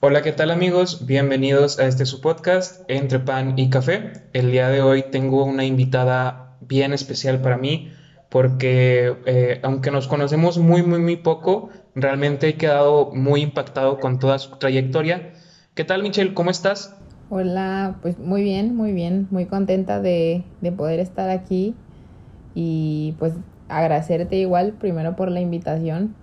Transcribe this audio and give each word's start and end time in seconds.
Hola, 0.00 0.22
¿qué 0.22 0.30
tal 0.30 0.52
amigos? 0.52 1.06
Bienvenidos 1.06 1.80
a 1.80 1.86
este 1.86 2.06
su 2.06 2.20
podcast 2.20 2.88
Entre 2.88 3.18
Pan 3.18 3.58
y 3.58 3.68
Café. 3.68 4.12
El 4.32 4.52
día 4.52 4.68
de 4.68 4.80
hoy 4.80 5.06
tengo 5.10 5.44
una 5.44 5.64
invitada 5.64 6.56
bien 6.60 6.92
especial 6.92 7.40
para 7.40 7.56
mí 7.56 7.90
porque 8.28 9.16
eh, 9.26 9.58
aunque 9.64 9.90
nos 9.90 10.06
conocemos 10.06 10.56
muy, 10.56 10.84
muy, 10.84 11.00
muy 11.00 11.16
poco, 11.16 11.70
realmente 11.96 12.46
he 12.46 12.54
quedado 12.54 13.10
muy 13.12 13.42
impactado 13.42 13.98
con 13.98 14.20
toda 14.20 14.38
su 14.38 14.56
trayectoria. 14.58 15.32
¿Qué 15.74 15.82
tal 15.82 16.04
Michelle? 16.04 16.32
¿Cómo 16.32 16.52
estás? 16.52 16.94
Hola, 17.28 17.96
pues 18.00 18.20
muy 18.20 18.44
bien, 18.44 18.76
muy 18.76 18.92
bien, 18.92 19.26
muy 19.32 19.46
contenta 19.46 20.00
de, 20.00 20.44
de 20.60 20.70
poder 20.70 21.00
estar 21.00 21.28
aquí 21.28 21.74
y 22.54 23.16
pues 23.18 23.32
agradecerte 23.68 24.36
igual 24.36 24.74
primero 24.74 25.16
por 25.16 25.28
la 25.28 25.40
invitación 25.40 26.14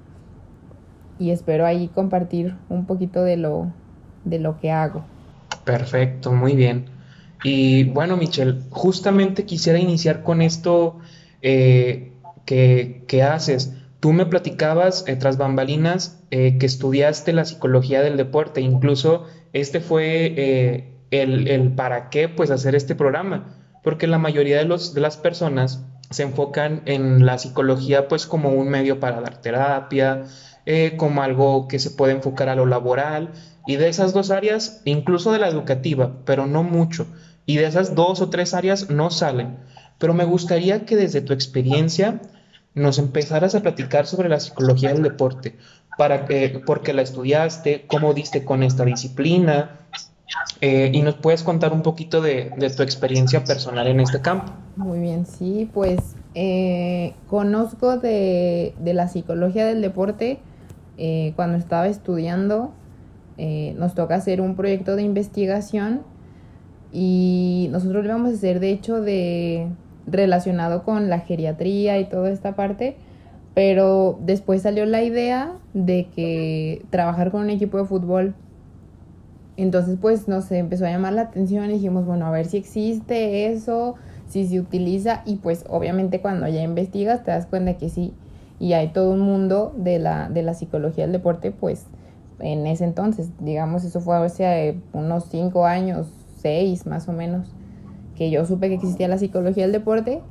y 1.19 1.31
espero 1.31 1.65
ahí 1.65 1.87
compartir 1.87 2.55
un 2.69 2.85
poquito 2.85 3.23
de 3.23 3.37
lo, 3.37 3.71
de 4.23 4.39
lo 4.39 4.59
que 4.59 4.71
hago. 4.71 5.05
Perfecto, 5.63 6.31
muy 6.31 6.55
bien. 6.55 6.85
Y 7.43 7.85
bueno, 7.85 8.17
Michelle, 8.17 8.61
justamente 8.69 9.45
quisiera 9.45 9.79
iniciar 9.79 10.23
con 10.23 10.41
esto 10.41 10.99
eh, 11.41 12.11
que, 12.45 13.23
haces. 13.23 13.73
Tú 13.99 14.13
me 14.13 14.25
platicabas 14.25 15.03
eh, 15.07 15.15
tras 15.15 15.37
bambalinas 15.37 16.23
eh, 16.31 16.57
que 16.57 16.65
estudiaste 16.65 17.33
la 17.33 17.45
psicología 17.45 18.01
del 18.01 18.17
deporte, 18.17 18.61
incluso 18.61 19.25
este 19.53 19.79
fue 19.79 20.91
el, 21.11 21.47
el, 21.47 21.71
para 21.71 22.09
qué 22.09 22.29
pues 22.29 22.51
hacer 22.51 22.75
este 22.75 22.95
programa, 22.95 23.55
porque 23.83 24.07
la 24.07 24.17
mayoría 24.17 24.57
de, 24.57 24.65
los, 24.65 24.93
de 24.93 25.01
las 25.01 25.17
personas 25.17 25.85
se 26.09 26.23
enfocan 26.23 26.81
en 26.85 27.25
la 27.25 27.37
psicología 27.37 28.07
pues 28.07 28.25
como 28.25 28.49
un 28.49 28.69
medio 28.69 28.99
para 28.99 29.21
dar 29.21 29.41
terapia, 29.41 30.23
eh, 30.65 30.95
como 30.97 31.21
algo 31.21 31.67
que 31.67 31.79
se 31.79 31.91
puede 31.91 32.13
enfocar 32.13 32.49
a 32.49 32.55
lo 32.55 32.65
laboral 32.65 33.31
y 33.67 33.75
de 33.75 33.89
esas 33.89 34.13
dos 34.13 34.31
áreas, 34.31 34.81
incluso 34.85 35.31
de 35.31 35.39
la 35.39 35.47
educativa, 35.47 36.13
pero 36.25 36.47
no 36.47 36.63
mucho, 36.63 37.07
y 37.45 37.57
de 37.57 37.65
esas 37.65 37.95
dos 37.95 38.21
o 38.21 38.29
tres 38.29 38.53
áreas 38.53 38.89
no 38.89 39.11
salen. 39.11 39.57
Pero 39.97 40.13
me 40.13 40.25
gustaría 40.25 40.85
que 40.85 40.95
desde 40.95 41.21
tu 41.21 41.33
experiencia 41.33 42.21
nos 42.73 42.99
empezaras 42.99 43.55
a 43.55 43.61
platicar 43.61 44.05
sobre 44.05 44.29
la 44.29 44.39
psicología 44.39 44.93
del 44.93 45.03
deporte, 45.03 45.55
para 45.97 46.25
que, 46.25 46.61
porque 46.65 46.93
la 46.93 47.01
estudiaste, 47.01 47.85
cómo 47.87 48.13
diste 48.13 48.43
con 48.43 48.63
esta 48.63 48.83
disciplina, 48.83 49.79
eh, 50.61 50.91
y 50.93 51.01
nos 51.01 51.15
puedes 51.15 51.43
contar 51.43 51.73
un 51.73 51.81
poquito 51.81 52.21
de, 52.21 52.51
tu 52.75 52.83
experiencia 52.83 53.43
personal 53.43 53.87
en 53.87 53.99
este 53.99 54.21
campo. 54.21 54.51
Muy 54.75 54.99
bien, 54.99 55.25
sí, 55.25 55.69
pues 55.73 55.99
eh, 56.33 57.13
conozco 57.29 57.97
de, 57.97 58.73
la 58.83 59.07
psicología 59.07 59.65
del 59.65 59.81
deporte 59.81 60.39
eh, 60.97 61.33
cuando 61.35 61.57
estaba 61.57 61.87
estudiando. 61.87 62.73
nos 63.77 63.95
toca 63.95 64.15
hacer 64.15 64.39
un 64.41 64.55
proyecto 64.55 64.95
de 64.95 65.03
investigación 65.03 66.01
y 66.93 67.67
nosotros 67.71 68.05
lo 68.05 68.09
íbamos 68.09 68.31
a 68.31 68.33
hacer 68.35 68.59
de 68.59 68.69
hecho 68.71 69.01
de 69.01 69.67
relacionado 70.07 70.83
con 70.83 71.09
la 71.09 71.19
geriatría 71.19 71.99
y 71.99 72.05
toda 72.05 72.29
esta 72.29 72.55
parte, 72.55 72.95
pero 73.53 74.17
después 74.21 74.61
salió 74.61 74.85
la 74.85 75.03
idea 75.03 75.53
de 75.73 76.07
que 76.15 76.85
trabajar 76.91 77.31
con 77.31 77.41
un 77.41 77.49
equipo 77.49 77.77
de 77.77 77.85
fútbol 77.85 78.35
entonces, 79.57 79.97
pues 80.01 80.27
nos 80.27 80.51
empezó 80.51 80.85
a 80.85 80.89
llamar 80.89 81.13
la 81.13 81.23
atención 81.23 81.69
y 81.69 81.73
dijimos, 81.73 82.05
bueno, 82.05 82.25
a 82.25 82.31
ver 82.31 82.45
si 82.45 82.57
existe 82.57 83.51
eso, 83.51 83.95
si 84.27 84.45
se 84.47 84.59
utiliza 84.59 85.21
y 85.25 85.37
pues 85.37 85.65
obviamente 85.69 86.19
cuando 86.19 86.47
ya 86.47 86.61
investigas 86.61 87.23
te 87.23 87.31
das 87.31 87.45
cuenta 87.45 87.77
que 87.77 87.89
sí. 87.89 88.13
Y 88.59 88.73
hay 88.73 88.89
todo 88.89 89.11
un 89.11 89.19
mundo 89.19 89.73
de 89.77 89.99
la, 89.99 90.29
de 90.29 90.43
la 90.43 90.53
psicología 90.53 91.03
del 91.05 91.11
deporte, 91.11 91.51
pues 91.51 91.87
en 92.39 92.67
ese 92.67 92.83
entonces, 92.83 93.29
digamos, 93.39 93.83
eso 93.83 94.01
fue 94.01 94.17
hace 94.17 94.79
unos 94.93 95.25
cinco 95.25 95.65
años, 95.65 96.07
seis 96.37 96.85
más 96.85 97.07
o 97.07 97.13
menos, 97.13 97.53
que 98.15 98.29
yo 98.29 98.45
supe 98.45 98.69
que 98.69 98.75
existía 98.75 99.07
la 99.07 99.17
psicología 99.17 99.63
del 99.63 99.71
deporte. 99.71 100.21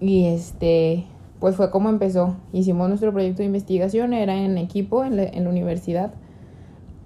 Y 0.00 0.26
este, 0.26 1.06
pues 1.40 1.56
fue 1.56 1.70
como 1.70 1.88
empezó. 1.88 2.36
Hicimos 2.52 2.88
nuestro 2.88 3.12
proyecto 3.12 3.38
de 3.38 3.46
investigación, 3.46 4.12
era 4.12 4.36
en 4.36 4.58
equipo 4.58 5.04
en 5.04 5.18
en 5.18 5.44
la 5.44 5.50
universidad. 5.50 6.12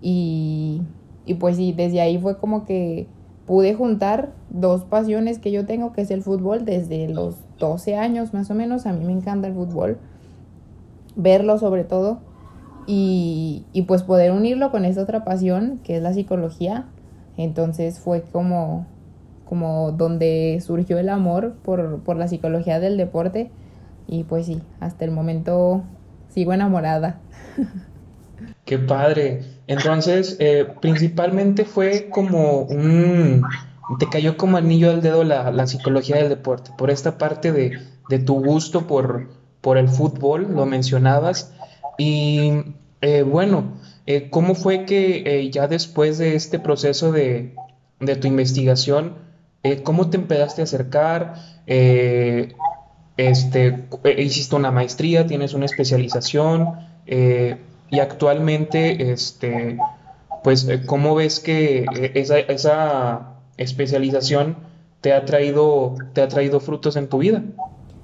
Y 0.00 0.82
y 1.24 1.34
pues 1.34 1.56
desde 1.56 2.00
ahí 2.00 2.18
fue 2.18 2.38
como 2.38 2.64
que 2.64 3.06
pude 3.46 3.74
juntar 3.74 4.32
dos 4.52 4.84
pasiones 4.84 5.38
que 5.38 5.50
yo 5.50 5.66
tengo, 5.66 5.92
que 5.92 6.02
es 6.02 6.10
el 6.10 6.22
fútbol 6.22 6.64
desde 6.64 7.08
los 7.08 7.36
12 7.58 7.96
años 7.96 8.34
más 8.34 8.50
o 8.50 8.54
menos. 8.54 8.86
A 8.86 8.92
mí 8.92 9.04
me 9.04 9.12
encanta 9.12 9.48
el 9.48 9.54
fútbol, 9.54 9.98
verlo 11.16 11.58
sobre 11.58 11.84
todo. 11.84 12.20
Y, 12.86 13.64
pues 13.86 14.02
poder 14.02 14.32
unirlo 14.32 14.70
con 14.70 14.84
esta 14.84 15.02
otra 15.02 15.24
pasión 15.24 15.80
que 15.84 15.96
es 15.96 16.02
la 16.02 16.12
psicología. 16.12 16.86
Entonces 17.36 17.98
fue 17.98 18.22
como, 18.22 18.86
como 19.44 19.92
donde 19.92 20.60
surgió 20.64 20.98
el 20.98 21.08
amor 21.08 21.54
por, 21.62 22.00
por 22.00 22.16
la 22.16 22.28
psicología 22.28 22.80
del 22.80 22.96
deporte. 22.96 23.50
Y 24.06 24.24
pues 24.24 24.46
sí, 24.46 24.60
hasta 24.80 25.04
el 25.04 25.12
momento 25.12 25.82
sigo 26.28 26.52
enamorada. 26.52 27.20
Qué 28.64 28.78
padre. 28.78 29.42
Entonces, 29.66 30.36
eh, 30.40 30.66
principalmente 30.80 31.64
fue 31.64 32.08
como 32.10 32.62
un... 32.62 33.42
Te 33.98 34.08
cayó 34.08 34.36
como 34.36 34.56
anillo 34.56 34.90
al 34.90 35.02
dedo 35.02 35.24
la, 35.24 35.66
psicología 35.66 36.16
del 36.16 36.28
deporte, 36.28 36.70
por 36.76 36.90
esta 36.90 37.18
parte 37.18 37.52
de, 37.52 38.18
tu 38.20 38.42
gusto 38.44 38.86
por, 38.86 39.28
por, 39.60 39.78
el 39.78 39.88
fútbol, 39.88 40.54
lo 40.54 40.66
mencionabas. 40.66 41.52
Y 41.98 42.52
eh, 43.00 43.22
bueno, 43.22 43.74
eh, 44.06 44.28
¿cómo 44.30 44.54
fue 44.54 44.84
que 44.84 45.50
ya 45.52 45.68
después 45.68 46.18
de 46.18 46.34
este 46.34 46.58
proceso 46.58 47.12
de, 47.12 47.54
de 48.00 48.16
tu 48.16 48.28
investigación, 48.28 49.14
cómo 49.84 50.10
te 50.10 50.16
empezaste 50.16 50.62
a 50.62 50.64
acercar? 50.64 51.34
este, 53.16 53.88
hiciste 54.16 54.56
una 54.56 54.70
maestría, 54.70 55.26
tienes 55.26 55.54
una 55.54 55.66
especialización. 55.66 56.76
Y 57.92 58.00
actualmente, 58.00 59.12
este, 59.12 59.78
pues, 60.42 60.66
eh, 60.66 60.82
¿cómo 60.86 61.14
ves 61.14 61.40
que 61.40 61.84
eh, 61.94 62.12
esa 62.14 63.31
especialización 63.56 64.56
te 65.00 65.12
ha, 65.12 65.24
traído, 65.24 65.96
te 66.12 66.22
ha 66.22 66.28
traído 66.28 66.60
frutos 66.60 66.96
en 66.96 67.08
tu 67.08 67.18
vida? 67.18 67.42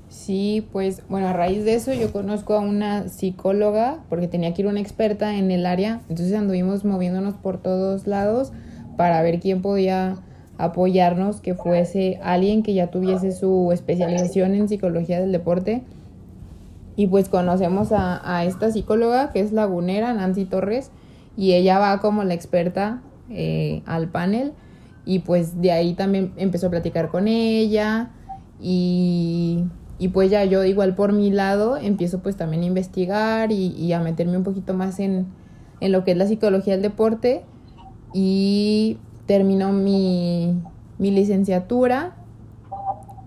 Sí, 0.08 0.66
pues 0.72 1.02
bueno, 1.08 1.28
a 1.28 1.32
raíz 1.32 1.64
de 1.64 1.74
eso 1.74 1.92
yo 1.92 2.12
conozco 2.12 2.54
a 2.54 2.60
una 2.60 3.08
psicóloga 3.08 3.98
porque 4.08 4.26
tenía 4.26 4.54
que 4.54 4.62
ir 4.62 4.68
una 4.68 4.80
experta 4.80 5.36
en 5.36 5.50
el 5.50 5.66
área, 5.66 6.00
entonces 6.08 6.34
anduvimos 6.34 6.84
moviéndonos 6.84 7.34
por 7.34 7.58
todos 7.58 8.06
lados 8.06 8.52
para 8.96 9.22
ver 9.22 9.38
quién 9.38 9.62
podía 9.62 10.16
apoyarnos, 10.56 11.40
que 11.40 11.54
fuese 11.54 12.18
alguien 12.22 12.62
que 12.62 12.74
ya 12.74 12.88
tuviese 12.88 13.32
su 13.32 13.70
especialización 13.70 14.54
en 14.54 14.68
psicología 14.68 15.20
del 15.20 15.30
deporte 15.30 15.82
y 16.96 17.06
pues 17.06 17.28
conocemos 17.28 17.90
a, 17.92 18.44
esta 18.44 18.72
psicóloga 18.72 19.30
que 19.30 19.38
es 19.38 19.52
lagunera, 19.52 20.12
Nancy 20.14 20.46
Torres, 20.46 20.90
y 21.36 21.52
ella 21.52 21.78
va 21.78 22.00
como 22.00 22.24
la 22.24 22.34
experta 22.34 23.02
eh, 23.30 23.82
al 23.86 24.08
panel 24.08 24.52
y 25.08 25.20
pues 25.20 25.58
de 25.62 25.72
ahí 25.72 25.94
también 25.94 26.34
empezó 26.36 26.66
a 26.66 26.70
platicar 26.70 27.08
con 27.08 27.28
ella 27.28 28.10
y, 28.60 29.64
pues 30.12 30.30
ya 30.30 30.44
yo 30.44 30.64
igual 30.64 30.94
por 30.94 31.14
mi 31.14 31.30
lado 31.30 31.78
empiezo 31.78 32.18
pues 32.20 32.36
también 32.36 32.62
a 32.62 32.66
investigar 32.66 33.50
y, 33.50 33.90
a 33.94 34.00
meterme 34.00 34.36
un 34.36 34.44
poquito 34.44 34.74
más 34.74 35.00
en, 35.00 35.26
en, 35.80 35.92
lo 35.92 36.04
que 36.04 36.10
es 36.10 36.18
la 36.18 36.26
psicología 36.26 36.74
del 36.74 36.82
deporte 36.82 37.42
y 38.12 38.98
termino 39.24 39.72
mi, 39.72 40.60
mi 40.98 41.10
licenciatura 41.10 42.14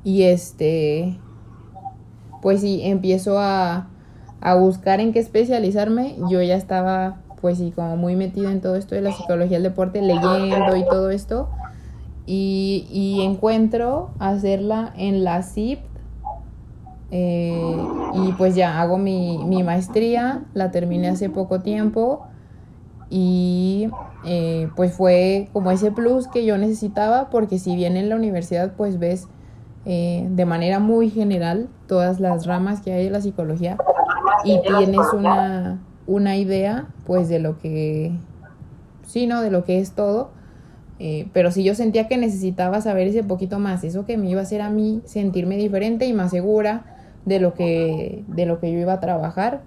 y 0.04 0.22
este 0.22 1.18
pues 2.44 2.62
sí, 2.62 2.82
empiezo 2.84 3.40
a, 3.40 3.88
buscar 4.60 5.00
en 5.00 5.14
qué 5.14 5.20
especializarme. 5.20 6.16
Yo 6.30 6.44
ya 6.44 6.56
estaba, 6.56 7.22
pues 7.42 7.58
sí, 7.58 7.72
como 7.76 7.96
muy 7.98 8.16
metida 8.16 8.52
en 8.52 8.62
todo 8.62 8.76
esto 8.76 8.94
de 8.94 9.02
la 9.02 9.12
psicología 9.12 9.58
del 9.58 9.64
deporte, 9.64 10.02
leyendo 10.02 10.76
y 10.76 10.86
todo 10.86 11.10
esto. 11.10 11.50
Y, 12.26 13.20
encuentro 13.22 14.12
hacerla 14.20 14.94
en 14.96 15.24
la 15.24 15.44
CIP. 15.44 15.80
Eh, 17.14 17.78
y 18.14 18.32
pues 18.34 18.56
ya 18.56 18.82
hago 18.82 18.98
mi, 18.98 19.64
maestría, 19.64 20.44
la 20.54 20.72
terminé 20.72 21.10
hace 21.10 21.30
poco 21.30 21.60
tiempo 21.60 22.26
y 23.10 23.90
eh, 24.24 24.70
pues 24.78 24.94
fue 24.94 25.50
como 25.52 25.72
ese 25.72 25.92
plus 25.92 26.30
que 26.30 26.46
yo 26.46 26.58
necesitaba 26.58 27.30
porque 27.30 27.60
si 27.60 27.76
bien 27.76 27.98
en 27.98 28.08
la 28.08 28.16
universidad 28.16 28.72
pues 28.78 28.98
ves 28.98 29.28
eh, 29.84 30.26
de 30.32 30.46
manera 30.46 30.80
muy 30.80 31.10
general 31.10 31.68
todas 31.88 32.22
las 32.22 32.46
ramas 32.46 32.80
que 32.80 32.94
hay 32.94 33.04
de 33.04 33.10
la 33.10 33.20
psicología 33.20 33.78
y 34.46 34.62
tienes 34.62 35.12
una, 35.14 35.80
una 36.08 36.38
idea 36.38 36.88
pues 37.06 37.30
de 37.30 37.40
lo 37.40 37.58
que, 37.58 38.14
sí, 39.06 39.28
¿no? 39.28 39.42
De 39.42 39.52
lo 39.52 39.64
que 39.64 39.80
es 39.80 39.92
todo. 39.92 40.32
Eh, 41.04 41.30
pero 41.34 41.50
si 41.50 41.64
yo 41.64 41.74
sentía 41.74 42.08
que 42.08 42.16
necesitaba 42.16 42.80
saber 42.80 43.08
ese 43.08 43.24
poquito 43.24 43.58
más, 43.58 43.84
eso 43.84 44.06
que 44.06 44.20
me 44.20 44.30
iba 44.30 44.40
a 44.40 44.44
hacer 44.44 44.62
a 44.62 44.70
mí 44.70 45.02
sentirme 45.04 45.58
diferente 45.58 46.06
y 46.06 46.14
más 46.14 46.30
segura 46.30 46.86
de 47.26 47.40
lo 47.40 47.56
que, 47.56 48.24
de 48.28 48.46
lo 48.46 48.60
que 48.60 48.72
yo 48.72 48.78
iba 48.78 48.94
a 48.94 49.00
trabajar. 49.00 49.64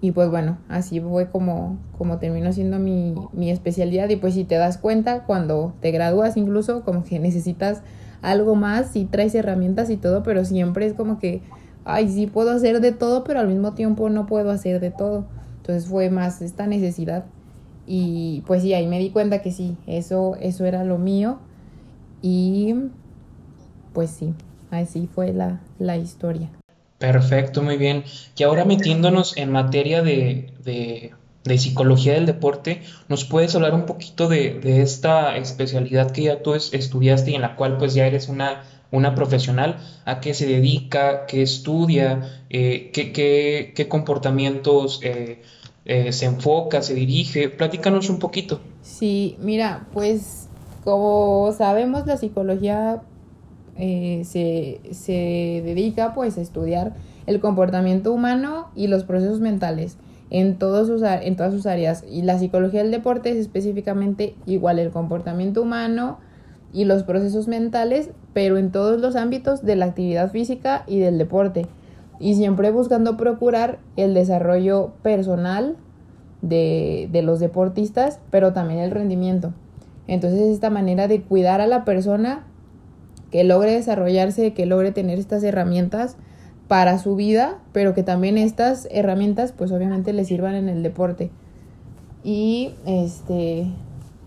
Y 0.00 0.10
pues 0.10 0.28
bueno, 0.28 0.58
así 0.68 0.98
fue 0.98 1.30
como, 1.30 1.78
como 1.96 2.18
terminó 2.18 2.52
siendo 2.52 2.80
mi, 2.80 3.14
mi 3.32 3.52
especialidad. 3.52 4.08
Y 4.08 4.16
pues 4.16 4.34
si 4.34 4.42
te 4.42 4.56
das 4.56 4.76
cuenta, 4.76 5.22
cuando 5.22 5.74
te 5.80 5.92
gradúas 5.92 6.36
incluso, 6.36 6.82
como 6.82 7.04
que 7.04 7.20
necesitas 7.20 7.82
algo 8.20 8.56
más, 8.56 8.96
y 8.96 9.04
traes 9.04 9.36
herramientas 9.36 9.88
y 9.88 9.98
todo, 9.98 10.24
pero 10.24 10.44
siempre 10.44 10.86
es 10.86 10.94
como 10.94 11.20
que, 11.20 11.42
ay, 11.84 12.08
sí 12.08 12.26
puedo 12.26 12.50
hacer 12.50 12.80
de 12.80 12.90
todo, 12.90 13.22
pero 13.22 13.38
al 13.38 13.46
mismo 13.46 13.74
tiempo 13.74 14.10
no 14.10 14.26
puedo 14.26 14.50
hacer 14.50 14.80
de 14.80 14.90
todo. 14.90 15.26
Entonces 15.58 15.86
fue 15.88 16.10
más 16.10 16.42
esta 16.42 16.66
necesidad. 16.66 17.26
Y 17.88 18.42
pues 18.46 18.62
sí, 18.62 18.74
ahí 18.74 18.86
me 18.86 18.98
di 18.98 19.08
cuenta 19.08 19.40
que 19.40 19.50
sí, 19.50 19.76
eso, 19.86 20.36
eso 20.40 20.66
era 20.66 20.84
lo 20.84 20.98
mío. 20.98 21.38
Y 22.20 22.74
pues 23.94 24.10
sí, 24.10 24.34
así 24.70 25.08
fue 25.12 25.32
la, 25.32 25.60
la 25.78 25.96
historia. 25.96 26.50
Perfecto, 26.98 27.62
muy 27.62 27.76
bien. 27.76 28.04
Y 28.36 28.42
ahora 28.42 28.64
metiéndonos 28.64 29.36
en 29.36 29.50
materia 29.52 30.02
de, 30.02 30.52
de, 30.64 31.58
psicología 31.58 32.12
del 32.12 32.26
deporte, 32.26 32.82
¿nos 33.08 33.24
puedes 33.24 33.54
hablar 33.54 33.72
un 33.72 33.86
poquito 33.86 34.28
de, 34.28 34.60
de, 34.60 34.82
esta 34.82 35.36
especialidad 35.36 36.10
que 36.10 36.24
ya 36.24 36.42
tú 36.42 36.54
estudiaste 36.54 37.30
y 37.30 37.34
en 37.36 37.42
la 37.42 37.56
cual 37.56 37.78
pues 37.78 37.94
ya 37.94 38.06
eres 38.06 38.28
una, 38.28 38.64
una 38.90 39.14
profesional? 39.14 39.78
¿A 40.04 40.20
qué 40.20 40.34
se 40.34 40.46
dedica? 40.46 41.24
¿Qué 41.26 41.40
estudia? 41.40 42.42
Eh, 42.50 42.90
qué, 42.92 43.12
qué, 43.12 43.72
qué, 43.74 43.88
comportamientos 43.88 45.00
eh, 45.02 45.40
eh, 45.88 46.12
se 46.12 46.26
enfoca, 46.26 46.82
se 46.82 46.94
dirige? 46.94 47.48
Platícanos 47.48 48.10
un 48.10 48.18
poquito. 48.18 48.60
Sí, 48.82 49.36
mira, 49.40 49.88
pues 49.94 50.48
como 50.84 51.50
sabemos 51.56 52.06
la 52.06 52.18
psicología 52.18 53.02
eh, 53.76 54.22
se, 54.24 54.80
se, 54.92 55.62
dedica 55.64 56.12
pues 56.14 56.36
a 56.36 56.42
estudiar 56.42 56.94
el 57.26 57.40
comportamiento 57.40 58.12
humano 58.12 58.68
y 58.76 58.88
los 58.88 59.04
procesos 59.04 59.40
mentales 59.40 59.96
en, 60.28 60.58
todos 60.58 60.88
sus, 60.88 61.02
en 61.02 61.36
todas 61.36 61.54
sus 61.54 61.64
áreas. 61.64 62.04
Y 62.06 62.20
la 62.20 62.38
psicología 62.38 62.82
del 62.82 62.90
deporte 62.90 63.30
es 63.30 63.36
específicamente 63.36 64.34
igual 64.44 64.78
el 64.78 64.90
comportamiento 64.90 65.62
humano 65.62 66.18
y 66.70 66.84
los 66.84 67.02
procesos 67.02 67.48
mentales, 67.48 68.10
pero 68.34 68.58
en 68.58 68.72
todos 68.72 69.00
los 69.00 69.16
ámbitos 69.16 69.64
de 69.64 69.76
la 69.76 69.86
actividad 69.86 70.30
física 70.30 70.84
y 70.86 70.98
del 70.98 71.16
deporte. 71.16 71.66
Y 72.20 72.34
siempre 72.34 72.70
buscando 72.70 73.16
procurar 73.16 73.78
el 73.96 74.14
desarrollo 74.14 74.92
personal 75.02 75.76
de, 76.42 77.08
de 77.12 77.22
los 77.22 77.40
deportistas, 77.40 78.20
pero 78.30 78.52
también 78.52 78.80
el 78.80 78.90
rendimiento. 78.90 79.52
Entonces 80.06 80.40
esta 80.40 80.70
manera 80.70 81.06
de 81.06 81.22
cuidar 81.22 81.60
a 81.60 81.66
la 81.66 81.84
persona 81.84 82.44
que 83.30 83.44
logre 83.44 83.72
desarrollarse, 83.72 84.54
que 84.54 84.66
logre 84.66 84.90
tener 84.90 85.18
estas 85.18 85.42
herramientas 85.42 86.16
para 86.66 86.98
su 86.98 87.16
vida, 87.16 87.58
pero 87.72 87.94
que 87.94 88.02
también 88.02 88.38
estas 88.38 88.88
herramientas 88.90 89.52
pues 89.52 89.72
obviamente 89.72 90.12
le 90.12 90.24
sirvan 90.24 90.54
en 90.54 90.68
el 90.68 90.82
deporte. 90.82 91.30
Y 92.24 92.74
este 92.86 93.66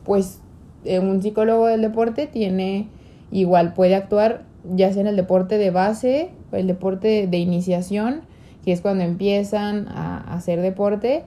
pues 0.03 0.39
eh, 0.83 0.99
un 0.99 1.21
psicólogo 1.21 1.67
del 1.67 1.81
deporte 1.81 2.27
tiene 2.27 2.87
igual 3.31 3.73
puede 3.73 3.95
actuar 3.95 4.43
ya 4.63 4.91
sea 4.91 5.01
en 5.01 5.07
el 5.07 5.15
deporte 5.15 5.57
de 5.57 5.71
base, 5.71 6.29
el 6.51 6.67
deporte 6.67 7.27
de 7.27 7.37
iniciación, 7.37 8.21
que 8.63 8.71
es 8.71 8.81
cuando 8.81 9.03
empiezan 9.03 9.87
a 9.87 10.35
hacer 10.35 10.61
deporte, 10.61 11.23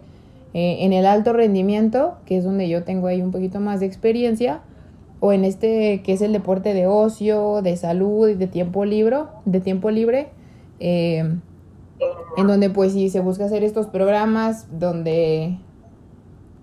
eh, 0.54 0.78
en 0.80 0.92
el 0.92 1.06
alto 1.06 1.32
rendimiento, 1.32 2.16
que 2.26 2.36
es 2.36 2.44
donde 2.44 2.68
yo 2.68 2.84
tengo 2.84 3.08
ahí 3.08 3.20
un 3.22 3.32
poquito 3.32 3.60
más 3.60 3.80
de 3.80 3.86
experiencia, 3.86 4.60
o 5.20 5.32
en 5.32 5.44
este 5.44 6.02
que 6.02 6.12
es 6.12 6.20
el 6.20 6.32
deporte 6.32 6.74
de 6.74 6.86
ocio, 6.86 7.62
de 7.62 7.76
salud 7.76 8.28
y 8.28 8.34
de 8.34 8.46
tiempo 8.46 8.84
libre, 8.84 9.18
de 9.44 9.60
tiempo 9.60 9.90
libre, 9.90 10.28
eh, 10.80 11.24
en 12.36 12.46
donde 12.46 12.70
pues 12.70 12.92
sí 12.92 13.08
se 13.08 13.20
busca 13.20 13.46
hacer 13.46 13.64
estos 13.64 13.86
programas 13.86 14.66
donde 14.78 15.58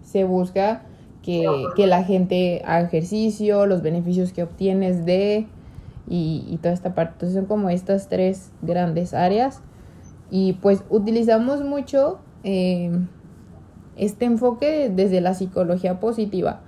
se 0.03 0.23
busca 0.23 0.83
que, 1.21 1.45
la 1.77 2.03
gente 2.03 2.61
haga 2.65 2.87
ejercicio, 2.87 3.65
los 3.65 3.81
beneficios 3.81 4.33
que 4.33 4.43
obtienes 4.43 5.05
de 5.05 5.47
y, 6.07 6.57
toda 6.61 6.73
esta 6.73 6.93
parte. 6.93 7.13
Entonces 7.13 7.35
son 7.35 7.45
como 7.45 7.69
estas 7.69 8.09
tres 8.09 8.51
grandes 8.61 9.13
áreas 9.13 9.61
y 10.29 10.53
pues 10.53 10.83
utilizamos 10.89 11.63
mucho 11.63 12.19
eh, 12.43 12.91
este 13.97 14.25
enfoque 14.25 14.91
desde 14.93 15.21
la 15.21 15.33
psicología 15.33 15.99
positiva 15.99 16.61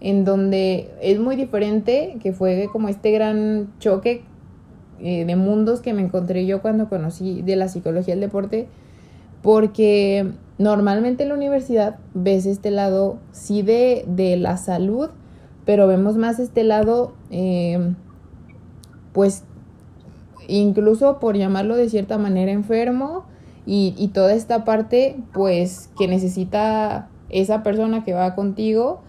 en 0.00 0.24
donde 0.24 0.90
es 1.00 1.18
muy 1.18 1.36
diferente, 1.36 2.18
que 2.22 2.32
fue 2.32 2.68
como 2.72 2.88
este 2.88 3.10
gran 3.12 3.72
choque 3.78 4.22
eh, 5.00 5.24
de 5.24 5.36
mundos 5.36 5.80
que 5.80 5.92
me 5.92 6.02
encontré 6.02 6.46
yo 6.46 6.62
cuando 6.62 6.88
conocí 6.88 7.42
de 7.42 7.56
la 7.56 7.68
psicología 7.68 8.14
del 8.14 8.20
deporte, 8.20 8.68
porque 9.42 10.30
normalmente 10.58 11.22
en 11.22 11.30
la 11.30 11.34
universidad 11.34 11.98
ves 12.14 12.46
este 12.46 12.70
lado, 12.70 13.18
sí, 13.32 13.62
de, 13.62 14.04
de 14.06 14.36
la 14.36 14.56
salud, 14.56 15.10
pero 15.64 15.86
vemos 15.86 16.16
más 16.16 16.38
este 16.38 16.62
lado, 16.62 17.14
eh, 17.30 17.94
pues, 19.16 19.42
incluso 20.46 21.18
por 21.18 21.36
llamarlo 21.36 21.74
de 21.74 21.88
cierta 21.88 22.18
manera 22.18 22.52
enfermo, 22.52 23.24
y, 23.64 23.94
y 23.96 24.08
toda 24.08 24.34
esta 24.34 24.64
parte, 24.64 25.16
pues, 25.32 25.90
que 25.98 26.06
necesita 26.06 27.08
esa 27.30 27.62
persona 27.62 28.04
que 28.04 28.12
va 28.12 28.34
contigo, 28.34 29.00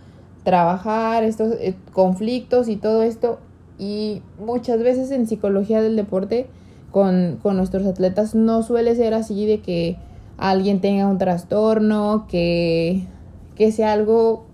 trabajar 0.47 1.25
estos 1.25 1.55
eh, 1.59 1.75
conflictos 1.91 2.69
y 2.69 2.77
todo 2.77 3.01
esto. 3.01 3.39
Y 3.77 4.21
muchas 4.39 4.81
veces 4.81 5.11
en 5.11 5.27
psicología 5.27 5.81
del 5.81 5.97
deporte 5.97 6.47
con, 6.91 7.39
nuestros 7.43 7.85
atletas 7.85 8.33
no 8.33 8.63
suele 8.63 8.95
ser 8.95 9.13
así 9.13 9.45
de 9.45 9.59
que 9.59 9.97
alguien 10.37 10.79
tenga 10.79 11.07
un 11.07 11.17
trastorno, 11.17 12.27
que, 12.29 13.03
que 13.55 13.73
sea 13.73 13.91
algo 13.91 14.45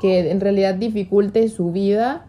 que 0.00 0.30
en 0.30 0.40
realidad 0.40 0.76
dificulte 0.76 1.48
su 1.48 1.72
vida. 1.72 2.26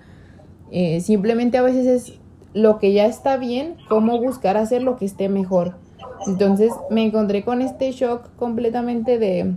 Eh, 0.71 0.99
simplemente 0.99 1.57
a 1.57 1.61
veces 1.61 1.85
es 1.85 2.19
lo 2.55 2.79
que 2.79 2.93
ya 2.93 3.05
está 3.05 3.37
bien, 3.37 3.75
cómo 3.89 4.17
buscar 4.19 4.57
hacer 4.57 4.81
lo 4.81 4.95
que 4.95 5.05
esté 5.05 5.29
mejor. 5.29 5.75
Entonces 6.25 6.71
me 6.89 7.03
encontré 7.03 7.43
con 7.43 7.61
este 7.61 7.91
shock 7.91 8.29
completamente 8.37 9.19
de, 9.19 9.53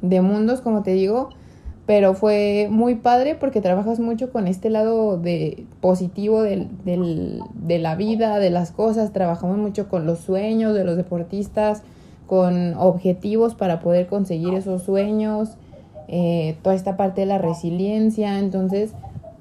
de 0.00 0.20
mundos, 0.20 0.60
como 0.60 0.82
te 0.82 0.92
digo, 0.92 1.30
pero 1.84 2.14
fue 2.14 2.68
muy 2.70 2.94
padre 2.94 3.34
porque 3.34 3.60
trabajas 3.60 3.98
mucho 3.98 4.30
con 4.30 4.46
este 4.46 4.70
lado 4.70 5.18
de 5.18 5.66
positivo 5.80 6.42
del, 6.42 6.68
de 6.84 7.78
la 7.80 7.96
vida, 7.96 8.38
de 8.38 8.50
las 8.50 8.70
cosas, 8.70 9.12
trabajamos 9.12 9.58
mucho 9.58 9.88
con 9.88 10.06
los 10.06 10.20
sueños 10.20 10.74
de 10.74 10.84
los 10.84 10.96
deportistas, 10.96 11.82
con 12.28 12.74
objetivos 12.74 13.56
para 13.56 13.80
poder 13.80 14.06
conseguir 14.06 14.54
esos 14.54 14.84
sueños, 14.84 15.56
eh, 16.06 16.56
toda 16.62 16.76
esta 16.76 16.96
parte 16.96 17.22
de 17.22 17.26
la 17.26 17.38
resiliencia, 17.38 18.38
entonces 18.38 18.92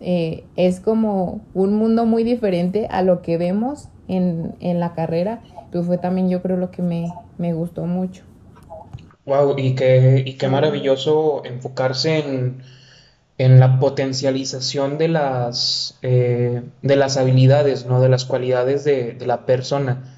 eh, 0.02 0.44
es 0.56 0.80
como 0.80 1.42
un 1.54 1.76
mundo 1.76 2.06
muy 2.06 2.24
diferente 2.24 2.88
a 2.90 3.04
lo 3.04 3.22
que 3.22 3.38
vemos 3.38 3.90
en, 4.08 4.56
en 4.60 4.80
la 4.80 4.94
carrera, 4.94 5.42
pues 5.72 5.86
fue 5.86 5.98
también 5.98 6.30
yo 6.30 6.42
creo 6.42 6.58
lo 6.58 6.72
que 6.72 6.82
me, 6.82 7.14
me 7.38 7.54
gustó 7.54 7.86
mucho. 7.86 8.24
Wow, 9.26 9.56
y 9.58 9.76
qué, 9.76 10.24
y 10.26 10.34
qué 10.34 10.48
maravilloso 10.50 11.44
enfocarse 11.46 12.18
en, 12.18 12.64
en 13.38 13.60
la 13.60 13.80
potencialización 13.80 14.98
de 14.98 15.08
las, 15.08 16.00
eh, 16.02 16.64
de 16.82 16.96
las 16.96 17.18
habilidades, 17.18 17.86
¿no? 17.86 18.02
De 18.02 18.10
las 18.10 18.26
cualidades 18.26 18.84
de, 18.84 19.14
de, 19.14 19.26
la 19.28 19.46
persona. 19.46 20.16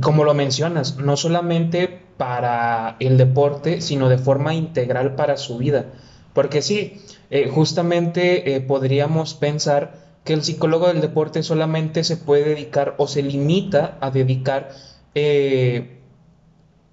Como 0.00 0.24
lo 0.24 0.34
mencionas, 0.34 0.96
no 0.98 1.16
solamente 1.16 2.00
para 2.16 2.96
el 3.00 3.18
deporte, 3.18 3.80
sino 3.80 4.08
de 4.08 4.18
forma 4.18 4.54
integral 4.54 5.16
para 5.16 5.36
su 5.36 5.58
vida. 5.58 5.86
Porque 6.32 6.62
sí, 6.62 7.00
eh, 7.30 7.48
justamente 7.48 8.54
eh, 8.54 8.60
podríamos 8.60 9.34
pensar 9.34 9.94
que 10.24 10.34
el 10.34 10.42
psicólogo 10.42 10.88
del 10.88 11.00
deporte 11.00 11.42
solamente 11.42 12.04
se 12.04 12.16
puede 12.16 12.44
dedicar 12.44 12.94
o 12.98 13.06
se 13.06 13.22
limita 13.22 13.96
a 14.00 14.10
dedicar 14.10 14.68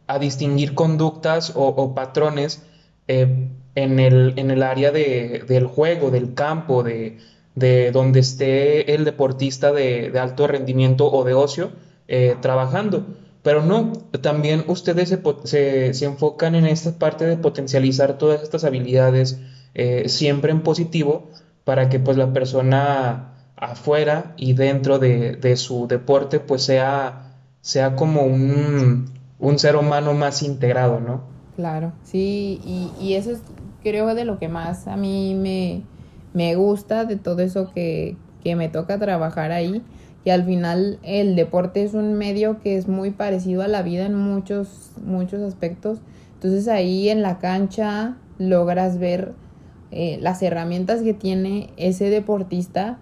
a 0.08 0.20
distinguir 0.20 0.74
conductas 0.74 1.52
o, 1.56 1.94
patrones 1.94 2.64
eh, 3.08 3.50
en, 3.76 4.00
el, 4.00 4.34
en, 4.38 4.52
el, 4.52 4.64
área 4.64 4.92
de, 4.92 5.44
del 5.48 5.68
juego, 5.68 6.10
del 6.10 6.34
campo, 6.34 6.82
de, 6.82 7.18
de, 7.56 7.92
donde 7.92 8.22
esté 8.22 8.94
el 8.96 9.06
deportista 9.06 9.72
de, 9.72 10.18
alto 10.20 10.48
rendimiento 10.48 11.12
o 11.12 11.24
de 11.24 11.34
ocio 11.34 11.72
eh, 12.08 12.36
trabajando. 12.42 13.06
Pero 13.44 13.64
no, 13.64 13.94
también 14.22 14.64
ustedes 14.68 15.10
se, 15.44 15.94
se, 15.94 16.06
enfocan 16.06 16.56
en 16.56 16.66
esta 16.66 16.98
parte 16.98 17.26
de 17.26 17.38
potencializar 17.38 18.18
todas 18.18 18.42
estas 18.42 18.64
habilidades 18.64 19.40
eh, 19.78 20.10
siempre 20.10 20.52
en 20.52 20.62
positivo 20.62 21.30
para 21.64 21.88
que 21.88 22.00
pues 22.00 22.18
la 22.18 22.34
persona 22.34 23.34
afuera 23.56 24.34
y 24.36 24.54
dentro 24.54 24.98
de, 24.98 25.36
de 25.36 25.56
su 25.56 25.88
deporte 25.88 26.40
pues 26.40 26.64
sea, 26.64 27.36
sea 27.62 27.96
como 27.96 28.24
un, 28.24 29.06
un 29.40 29.60
ser 29.60 29.76
humano 29.76 30.14
más 30.14 30.42
integrado, 30.42 31.00
¿no? 31.00 31.22
Claro, 31.56 31.94
sí, 32.04 32.60
y, 32.66 32.92
y 33.00 33.14
eso 33.14 33.32
es 33.32 33.42
creo 33.84 34.16
de 34.16 34.26
lo 34.26 34.40
que 34.40 34.50
más 34.50 34.88
a 34.88 34.98
mí 34.98 35.36
me, 35.36 35.84
me 36.34 36.56
gusta 36.56 37.06
de 37.06 37.16
todo 37.16 37.42
eso 37.42 37.72
que, 37.74 38.18
que 38.44 38.56
me 38.56 38.70
toca 38.70 38.98
trabajar 38.98 39.52
ahí. 39.52 39.84
Y 40.26 40.30
al 40.32 40.44
final 40.44 41.00
el 41.04 41.36
deporte 41.36 41.84
es 41.84 41.94
un 41.94 42.16
medio 42.16 42.60
que 42.60 42.76
es 42.76 42.88
muy 42.88 43.12
parecido 43.12 43.62
a 43.62 43.68
la 43.68 43.82
vida 43.82 44.08
en 44.08 44.16
muchos, 44.16 44.92
muchos 45.06 45.42
aspectos. 45.42 46.00
Entonces 46.34 46.68
ahí 46.68 47.10
en 47.10 47.22
la 47.22 47.40
cancha 47.40 48.18
logras 48.38 48.98
ver 48.98 49.34
eh, 49.92 50.18
las 50.22 50.42
herramientas 50.42 51.02
que 51.02 51.14
tiene 51.14 51.70
ese 51.78 52.10
deportista, 52.10 52.98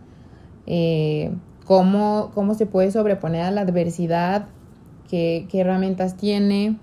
eh, 0.68 1.32
cómo, 1.66 2.32
cómo, 2.34 2.54
se 2.54 2.66
puede 2.66 2.92
sobreponer 2.92 3.42
a 3.42 3.52
la 3.52 3.62
adversidad, 3.62 4.48
qué, 5.10 5.48
qué 5.50 5.62
herramientas 5.62 6.18
tiene, 6.18 6.78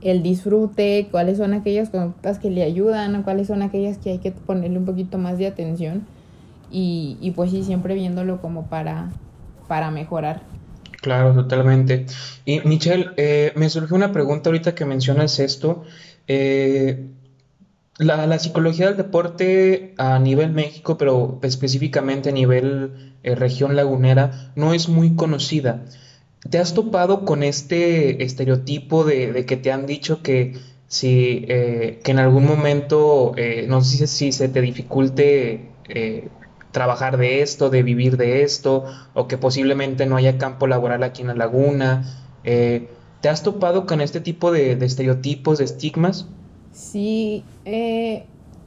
el 0.00 0.22
disfrute, 0.22 1.08
cuáles 1.10 1.38
son 1.38 1.54
aquellas 1.54 1.90
conductas 1.90 2.38
que 2.38 2.50
le 2.50 2.62
ayudan, 2.62 3.22
cuáles 3.22 3.48
son 3.48 3.62
aquellas 3.62 3.98
que 3.98 4.10
hay 4.10 4.18
que 4.18 4.32
ponerle 4.32 4.78
un 4.78 4.84
poquito 4.84 5.18
más 5.18 5.38
de 5.38 5.46
atención 5.46 6.06
y, 6.70 7.16
y 7.20 7.32
pues 7.32 7.50
sí, 7.50 7.64
siempre 7.64 7.94
viéndolo 7.94 8.40
como 8.40 8.66
para, 8.66 9.10
para 9.66 9.90
mejorar. 9.90 10.42
Claro, 11.00 11.32
totalmente. 11.34 12.06
Y 12.44 12.60
Michelle, 12.60 13.10
eh, 13.16 13.52
me 13.56 13.70
surge 13.70 13.94
una 13.94 14.12
pregunta 14.12 14.50
ahorita 14.50 14.74
que 14.74 14.84
mencionas 14.84 15.38
esto. 15.38 15.84
Eh, 16.26 17.06
la, 17.98 18.38
psicología 18.38 18.86
del 18.86 18.96
deporte 18.96 19.94
a 19.98 20.18
nivel 20.18 20.52
México, 20.52 20.96
pero 20.98 21.38
específicamente 21.42 22.30
a 22.30 22.32
nivel 22.32 23.14
eh, 23.22 23.34
región 23.34 23.76
lagunera, 23.76 24.52
no 24.56 24.72
es 24.72 24.88
muy 24.88 25.14
conocida. 25.14 25.84
¿Te 26.48 26.58
has 26.58 26.74
topado 26.74 27.24
con 27.24 27.42
este 27.42 28.22
estereotipo 28.22 29.04
de, 29.04 29.32
de 29.32 29.44
que 29.44 29.56
te 29.56 29.72
han 29.72 29.86
dicho 29.86 30.22
que 30.22 30.56
si 30.86 31.44
que 31.46 32.00
en 32.06 32.18
algún 32.18 32.46
momento, 32.46 33.34
no 33.66 33.82
sé 33.82 34.06
si 34.06 34.32
se 34.32 34.48
te 34.48 34.62
dificulte 34.62 35.68
trabajar 36.72 37.16
de 37.16 37.42
esto, 37.42 37.70
de 37.70 37.82
vivir 37.82 38.16
de 38.16 38.42
esto, 38.42 38.84
o 39.14 39.26
que 39.26 39.38
posiblemente 39.38 40.06
no 40.06 40.16
haya 40.16 40.38
campo 40.38 40.66
laboral 40.66 41.02
aquí 41.02 41.22
en 41.22 41.28
la 41.28 41.34
laguna. 41.34 42.04
Eh, 42.44 42.88
¿Te 43.20 43.28
has 43.28 43.42
topado 43.42 43.86
con 43.86 44.00
este 44.00 44.20
tipo 44.20 44.52
de, 44.52 44.72
estereotipos, 44.72 45.58
de 45.58 45.64
estigmas? 45.64 46.26
Sí, 46.72 47.44
eh, 47.64 48.24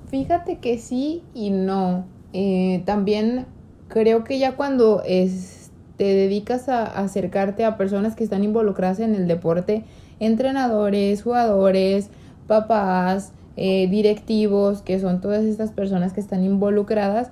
fíjate 0.09 0.57
que 0.57 0.77
sí 0.77 1.23
y 1.33 1.49
no. 1.49 2.05
Eh, 2.33 2.83
también 2.85 3.45
creo 3.87 4.23
que 4.23 4.39
ya 4.39 4.55
cuando 4.55 5.01
te 5.01 6.03
dedicas 6.03 6.69
a, 6.69 6.83
acercarte 6.85 7.65
a 7.65 7.77
personas 7.77 8.15
que 8.15 8.23
están 8.23 8.43
involucradas 8.43 8.99
en 8.99 9.15
el 9.15 9.27
deporte, 9.27 9.83
entrenadores, 10.19 11.23
jugadores, 11.23 12.09
papás, 12.47 13.33
directivos, 13.55 14.81
que 14.81 14.99
son 14.99 15.21
todas 15.21 15.43
estas 15.43 15.71
personas 15.71 16.13
que 16.13 16.19
están 16.19 16.43
involucradas, 16.43 17.31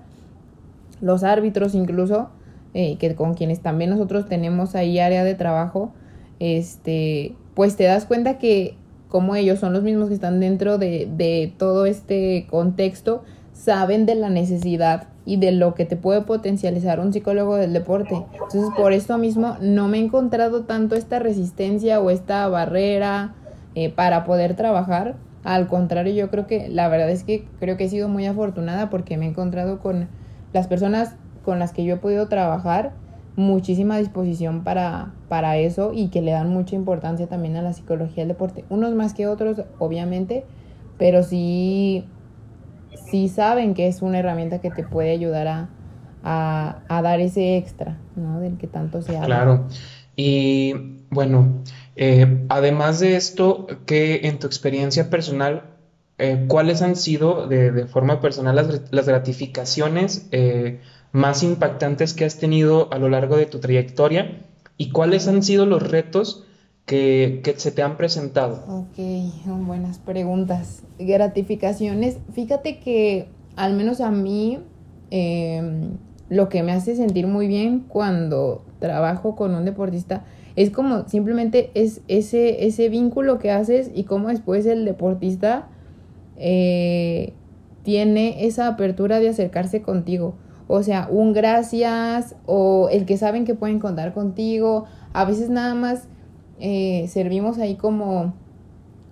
los 1.02 1.24
árbitros 1.24 1.76
incluso, 1.76 2.30
eh, 2.74 2.98
que 2.98 3.16
con 3.16 3.34
quienes 3.34 3.62
también 3.62 3.90
nosotros 3.90 4.28
tenemos 4.28 4.76
ahí 4.76 5.00
área 5.00 5.24
de 5.24 5.36
trabajo, 5.36 5.92
este, 6.40 7.36
pues 7.56 7.76
te 7.76 7.86
das 7.86 8.06
cuenta 8.06 8.38
que 8.38 8.76
como 9.10 9.36
ellos 9.36 9.60
son 9.60 9.74
los 9.74 9.84
mismos 9.84 10.08
que 10.08 10.14
están 10.14 10.40
dentro 10.40 10.78
de, 10.78 11.10
de 11.18 11.54
todo 11.58 11.86
este 11.86 12.48
contexto, 12.50 13.24
saben 13.54 14.06
de 14.06 14.16
la 14.16 14.30
necesidad 14.30 15.08
y 15.26 15.38
de 15.38 15.52
lo 15.52 15.76
que 15.76 15.86
te 15.86 15.98
puede 15.98 16.22
potencializar 16.22 17.00
un 17.00 17.12
psicólogo 17.12 17.56
del 17.56 17.74
deporte. 17.74 18.26
Entonces, 18.34 18.70
por 18.76 18.94
esto 18.94 19.18
mismo 19.18 19.58
no 19.62 19.88
me 19.88 19.98
he 19.98 20.02
encontrado 20.02 20.64
tanto 20.64 20.96
esta 20.96 21.20
resistencia 21.20 22.00
o 22.00 22.10
esta 22.10 22.48
barrera 22.48 23.36
eh, 23.76 23.90
para 23.90 24.24
poder 24.24 24.56
trabajar. 24.56 25.18
Al 25.44 25.68
contrario, 25.68 26.14
yo 26.14 26.30
creo 26.30 26.48
que 26.48 26.70
la 26.70 26.88
verdad 26.88 27.10
es 27.10 27.24
que 27.24 27.48
creo 27.60 27.78
que 27.78 27.86
he 27.86 27.90
sido 27.90 28.10
muy 28.10 28.26
afortunada 28.26 28.90
porque 28.90 29.18
me 29.18 29.26
he 29.26 29.30
encontrado 29.30 29.80
con 29.80 30.08
las 30.54 30.68
personas 30.68 31.16
con 31.44 31.60
las 31.60 31.74
que 31.74 31.84
yo 31.84 31.96
he 31.96 31.98
podido 31.98 32.28
trabajar, 32.28 32.94
muchísima 33.40 33.98
disposición 33.98 34.64
para, 34.64 35.14
para 35.30 35.58
eso 35.58 35.92
y 35.94 36.10
que 36.10 36.22
le 36.22 36.32
dan 36.32 36.50
mucha 36.50 36.76
importancia 36.76 37.28
también 37.28 37.56
a 37.56 37.62
la 37.62 37.74
psicología 37.74 38.24
del 38.24 38.30
deporte. 38.30 38.66
Unos 38.70 38.94
más 38.94 39.14
que 39.14 39.28
otros, 39.28 39.64
obviamente, 39.80 40.46
pero 40.98 41.24
sí, 41.24 42.06
sí 43.10 43.30
saben 43.30 43.74
que 43.74 43.88
es 43.88 44.02
una 44.02 44.20
herramienta 44.20 44.60
que 44.60 44.70
te 44.70 44.84
puede 44.84 45.12
ayudar 45.12 45.48
a, 45.48 45.70
a, 46.88 47.02
dar 47.02 47.20
ese 47.22 47.58
extra, 47.58 47.98
¿no? 48.16 48.40
Del 48.40 48.58
que 48.58 48.68
tanto 48.68 49.02
se 49.02 49.16
habla. 49.16 49.26
Claro. 49.26 49.68
Y 50.16 50.74
bueno, 51.10 51.64
eh, 51.96 52.46
además 52.50 53.00
de 53.00 53.16
esto, 53.16 53.68
¿qué 53.86 54.22
en 54.24 54.40
tu 54.40 54.48
experiencia 54.48 55.10
personal 55.10 55.64
eh, 56.22 56.48
¿cuáles 56.50 56.82
han 56.82 56.98
sido 56.98 57.48
de, 57.48 57.88
forma 57.88 58.20
personal 58.20 58.54
las, 58.92 59.08
gratificaciones 59.08 60.28
eh, 60.34 60.82
más 61.12 61.44
impactantes 61.44 62.14
que 62.14 62.26
has 62.26 62.38
tenido 62.38 62.92
a 62.94 63.00
lo 63.00 63.10
largo 63.10 63.38
de 63.38 63.46
tu 63.46 63.60
trayectoria 63.60 64.46
y 64.78 64.92
cuáles 64.92 65.28
han 65.28 65.44
sido 65.44 65.66
los 65.66 65.90
retos 65.90 66.46
que, 66.86 67.42
se 67.58 67.72
te 67.72 67.84
han 67.84 67.98
presentado? 67.98 68.64
Ok, 68.68 68.98
buenas 69.46 70.00
preguntas. 70.00 70.84
Gratificaciones, 70.98 72.18
fíjate 72.34 72.80
que 72.80 73.28
al 73.56 73.74
menos 73.74 74.02
a 74.02 74.10
mí 74.10 74.60
em, 75.12 75.98
lo 76.30 76.50
que 76.50 76.64
me 76.64 76.72
hace 76.72 76.96
sentir 76.96 77.28
muy 77.28 77.48
bien 77.48 77.82
cuando 77.88 78.64
trabajo 78.80 79.36
con 79.36 79.54
un 79.54 79.66
deportista 79.66 80.24
es 80.56 80.72
como 80.72 81.08
simplemente 81.08 81.72
es 81.74 82.02
ese, 82.08 82.66
ese 82.66 82.90
vínculo 82.90 83.38
que 83.38 83.52
haces 83.52 83.92
y 83.94 84.04
cómo 84.04 84.30
después 84.30 84.66
el 84.66 84.86
deportista 84.86 85.68
eh, 86.38 87.34
tiene 87.84 88.46
esa 88.46 88.68
apertura 88.68 89.20
de 89.20 89.30
acercarse 89.30 89.82
contigo. 89.82 90.36
O 90.72 90.84
sea, 90.84 91.08
un 91.10 91.34
gracias 91.34 92.36
o 92.46 92.90
el 92.92 93.08
que 93.08 93.18
saben 93.18 93.44
que 93.44 93.56
pueden 93.56 93.80
contar 93.80 94.14
contigo. 94.14 94.86
A 95.14 95.26
veces 95.26 95.50
nada 95.50 95.74
más 95.74 96.08
eh, 96.60 97.08
servimos 97.10 97.58
ahí 97.58 97.74
como, 97.74 98.34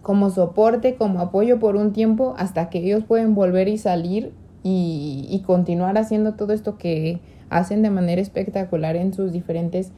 como 0.04 0.30
soporte, 0.30 0.94
como 0.96 1.20
apoyo 1.20 1.60
por 1.60 1.76
un 1.76 1.94
tiempo 1.94 2.36
hasta 2.38 2.70
que 2.70 2.78
ellos 2.78 3.04
pueden 3.06 3.34
volver 3.34 3.68
y 3.70 3.80
salir 3.80 4.34
y, 4.62 5.42
continuar 5.48 5.98
haciendo 5.98 6.36
todo 6.36 6.54
esto 6.54 6.78
que 6.78 7.22
hacen 7.50 7.82
de 7.82 7.90
manera 7.90 8.22
espectacular 8.22 8.96
en 8.96 9.14
sus 9.14 9.32
diferentes 9.32 9.92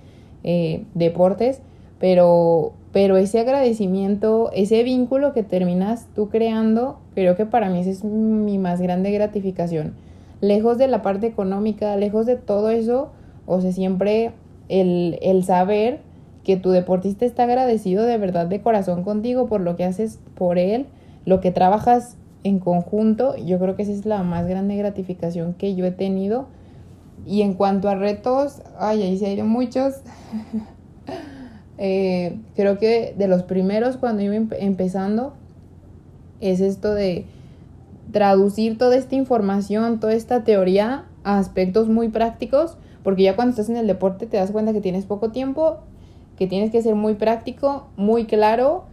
eh, 0.44 0.86
deportes. 0.94 1.62
Pero 2.00 2.72
pero 2.92 3.18
ese 3.18 3.39
agradecimiento, 3.39 4.50
ese 4.54 4.82
vínculo 4.84 5.34
que 5.34 5.44
terminas 5.44 6.08
tú 6.16 6.30
creando, 6.30 7.00
creo 7.13 7.36
que 7.36 7.46
para 7.46 7.70
mí 7.70 7.82
esa 7.82 7.92
es 7.92 8.04
mi 8.04 8.58
más 8.58 8.82
grande 8.82 9.12
gratificación. 9.12 9.94
Lejos 10.41 10.77
de 10.77 10.88
la 10.88 11.01
parte 11.01 11.27
económica, 11.27 11.96
lejos 11.98 12.25
de 12.25 12.36
todo 12.36 12.69
eso, 12.69 13.12
o 13.46 13.62
sea, 13.62 13.72
siempre 13.72 14.31
el, 14.69 15.19
el 15.22 15.43
saber 15.43 16.01
que 16.43 16.58
tu 16.58 16.72
deportista 16.72 17.25
está 17.25 17.43
agradecido 17.43 18.05
de 18.05 18.17
verdad 18.17 18.48
de 18.48 18.62
corazón 18.62 19.03
contigo 19.03 19.48
por 19.48 19.62
lo 19.62 19.75
que 19.75 19.84
haces 19.84 20.19
por 20.36 20.58
él, 20.58 20.88
lo 21.25 21.41
que 21.41 21.51
trabajas 21.51 22.17
en 22.43 22.60
conjunto, 22.60 23.36
yo 23.36 23.60
creo 23.60 23.75
que 23.75 23.84
esa 23.84 23.91
es 23.91 24.05
la 24.05 24.24
más 24.24 24.48
grande 24.48 24.75
gratificación 24.77 25.53
que 25.53 25.75
yo 25.75 25.86
he 25.86 25.91
tenido. 25.91 26.48
Y 27.25 27.41
en 27.41 27.53
cuanto 27.53 27.89
a 27.89 27.96
retos, 27.96 28.62
ay, 28.77 29.03
ahí 29.03 29.17
se 29.17 29.27
hay 29.27 29.43
muchos. 29.43 29.96
Eh, 31.81 32.38
creo 32.58 32.77
que 32.77 33.15
de 33.17 33.29
los 33.29 33.43
primeros 33.43 33.96
cuando 33.96 34.22
iba 34.22 34.36
empezando 34.36 35.31
es 36.41 36.60
esto 36.60 36.93
de 36.93 37.25
traducir 38.12 38.78
toda 38.78 38.96
esta 38.96 39.16
información, 39.16 40.00
toda 40.00 40.13
esta 40.13 40.44
teoría 40.44 41.06
a 41.24 41.38
aspectos 41.38 41.88
muy 41.89 42.10
prácticos, 42.10 42.78
porque 43.04 43.24
ya 43.24 43.36
cuando 43.36 43.51
estás 43.51 43.70
en 43.70 43.78
el 43.78 43.88
deporte 43.88 44.25
te 44.25 44.38
das 44.38 44.51
cuenta 44.51 44.74
que 44.74 44.82
tienes 44.82 45.06
poco 45.06 45.32
tiempo, 45.32 45.80
que 46.38 46.48
tienes 46.48 46.72
que 46.72 46.82
ser 46.82 46.96
muy 46.96 47.16
práctico, 47.16 47.88
muy 47.98 48.25
claro 48.25 48.86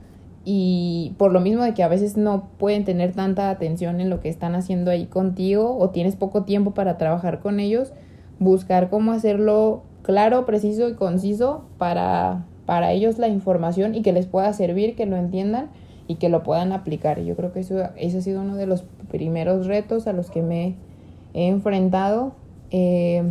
y 0.45 1.15
por 1.19 1.33
lo 1.33 1.41
mismo 1.41 1.65
de 1.65 1.75
que 1.75 1.83
a 1.83 1.89
veces 1.89 2.17
no 2.17 2.49
pueden 2.59 2.85
tener 2.85 3.13
tanta 3.13 3.51
atención 3.51 4.01
en 4.01 4.11
lo 4.11 4.21
que 4.21 4.29
están 4.29 4.55
haciendo 4.55 4.91
ahí 4.91 5.07
contigo 5.07 5.77
o 5.79 5.91
tienes 5.91 6.17
poco 6.17 6.45
tiempo 6.45 6.73
para 6.73 6.99
trabajar 6.99 7.41
con 7.41 7.59
ellos, 7.59 7.93
buscar 8.39 8.91
cómo 8.91 9.13
hacerlo 9.13 9.83
claro, 10.03 10.47
preciso 10.47 10.89
y 10.89 10.95
conciso 10.95 11.65
para 11.79 12.45
para 12.67 12.93
ellos 12.93 13.19
la 13.19 13.29
información 13.29 13.95
y 13.95 14.03
que 14.03 14.13
les 14.13 14.27
pueda 14.27 14.53
servir, 14.53 14.97
que 14.97 15.07
lo 15.07 15.17
entiendan 15.17 15.71
y 16.09 16.17
que 16.17 16.29
lo 16.29 16.43
puedan 16.43 16.73
aplicar. 16.73 17.21
Yo 17.21 17.37
creo 17.37 17.53
que 17.53 17.61
eso, 17.61 17.89
ese 17.97 18.19
ha 18.19 18.21
sido 18.21 18.43
uno 18.43 18.57
de 18.57 18.67
los 18.67 18.85
primeros 19.11 19.67
retos 19.67 20.07
a 20.07 20.13
los 20.13 20.31
que 20.31 20.43
me 20.43 20.75
he 21.35 21.49
enfrentado. 21.49 22.33
Eh, 22.71 23.23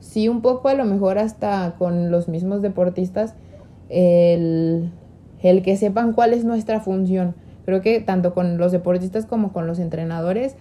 sí, 0.00 0.28
un 0.28 0.42
poco 0.42 0.68
a 0.68 0.74
lo 0.74 0.84
mejor 0.84 1.18
hasta 1.18 1.74
con 1.78 2.10
los 2.10 2.28
mismos 2.28 2.62
deportistas, 2.62 3.34
el, 3.88 4.90
el 5.40 5.62
que 5.62 5.76
sepan 5.76 6.12
cuál 6.12 6.32
es 6.34 6.44
nuestra 6.44 6.80
función. 6.80 7.34
Creo 7.64 7.80
que 7.80 8.00
tanto 8.00 8.34
con 8.34 8.58
los 8.58 8.72
deportistas 8.72 9.26
como 9.26 9.52
con 9.52 9.66
los 9.66 9.78
entrenadores, 9.78 10.56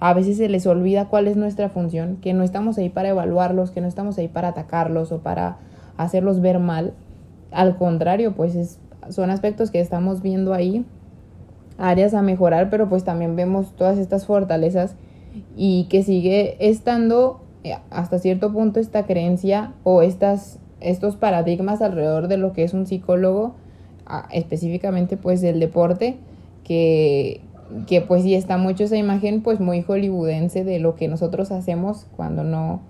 a 0.00 0.12
veces 0.12 0.36
se 0.36 0.48
les 0.48 0.66
olvida 0.66 1.08
cuál 1.08 1.26
es 1.26 1.36
nuestra 1.36 1.68
función, 1.68 2.16
que 2.16 2.34
no 2.34 2.42
estamos 2.42 2.78
ahí 2.78 2.88
para 2.88 3.08
evaluarlos, 3.08 3.70
que 3.70 3.80
no 3.80 3.88
estamos 3.88 4.18
ahí 4.18 4.28
para 4.28 4.48
atacarlos 4.48 5.12
o 5.12 5.18
para 5.18 5.56
hacerlos 5.96 6.40
ver 6.40 6.58
mal. 6.58 6.92
Al 7.50 7.76
contrario, 7.76 8.34
pues 8.34 8.54
es, 8.54 8.78
son 9.10 9.30
aspectos 9.30 9.70
que 9.70 9.80
estamos 9.80 10.22
viendo 10.22 10.54
ahí, 10.54 10.84
áreas 11.78 12.14
a 12.14 12.22
mejorar, 12.22 12.70
pero 12.70 12.88
pues 12.88 13.04
también 13.04 13.36
vemos 13.36 13.74
todas 13.76 13.98
estas 13.98 14.26
fortalezas 14.26 14.94
y 15.56 15.84
que 15.90 16.02
sigue 16.02 16.56
estando 16.60 17.40
eh, 17.64 17.76
hasta 17.90 18.18
cierto 18.18 18.52
punto 18.52 18.80
esta 18.80 19.06
creencia 19.06 19.72
o 19.82 20.02
estas, 20.02 20.58
estos 20.80 21.16
paradigmas 21.16 21.82
alrededor 21.82 22.28
de 22.28 22.36
lo 22.38 22.52
que 22.52 22.64
es 22.64 22.74
un 22.74 22.86
psicólogo 22.86 23.54
específicamente 24.30 25.16
pues 25.16 25.40
del 25.40 25.58
deporte, 25.58 26.16
que, 26.64 27.40
que 27.86 28.00
pues 28.00 28.22
sí 28.22 28.34
está 28.34 28.56
mucho 28.56 28.84
esa 28.84 28.96
imagen 28.96 29.42
pues 29.42 29.60
muy 29.60 29.82
hollywoodense 29.82 30.64
de 30.64 30.78
lo 30.78 30.94
que 30.94 31.08
nosotros 31.08 31.50
hacemos 31.50 32.06
cuando 32.16 32.44
no 32.44 32.80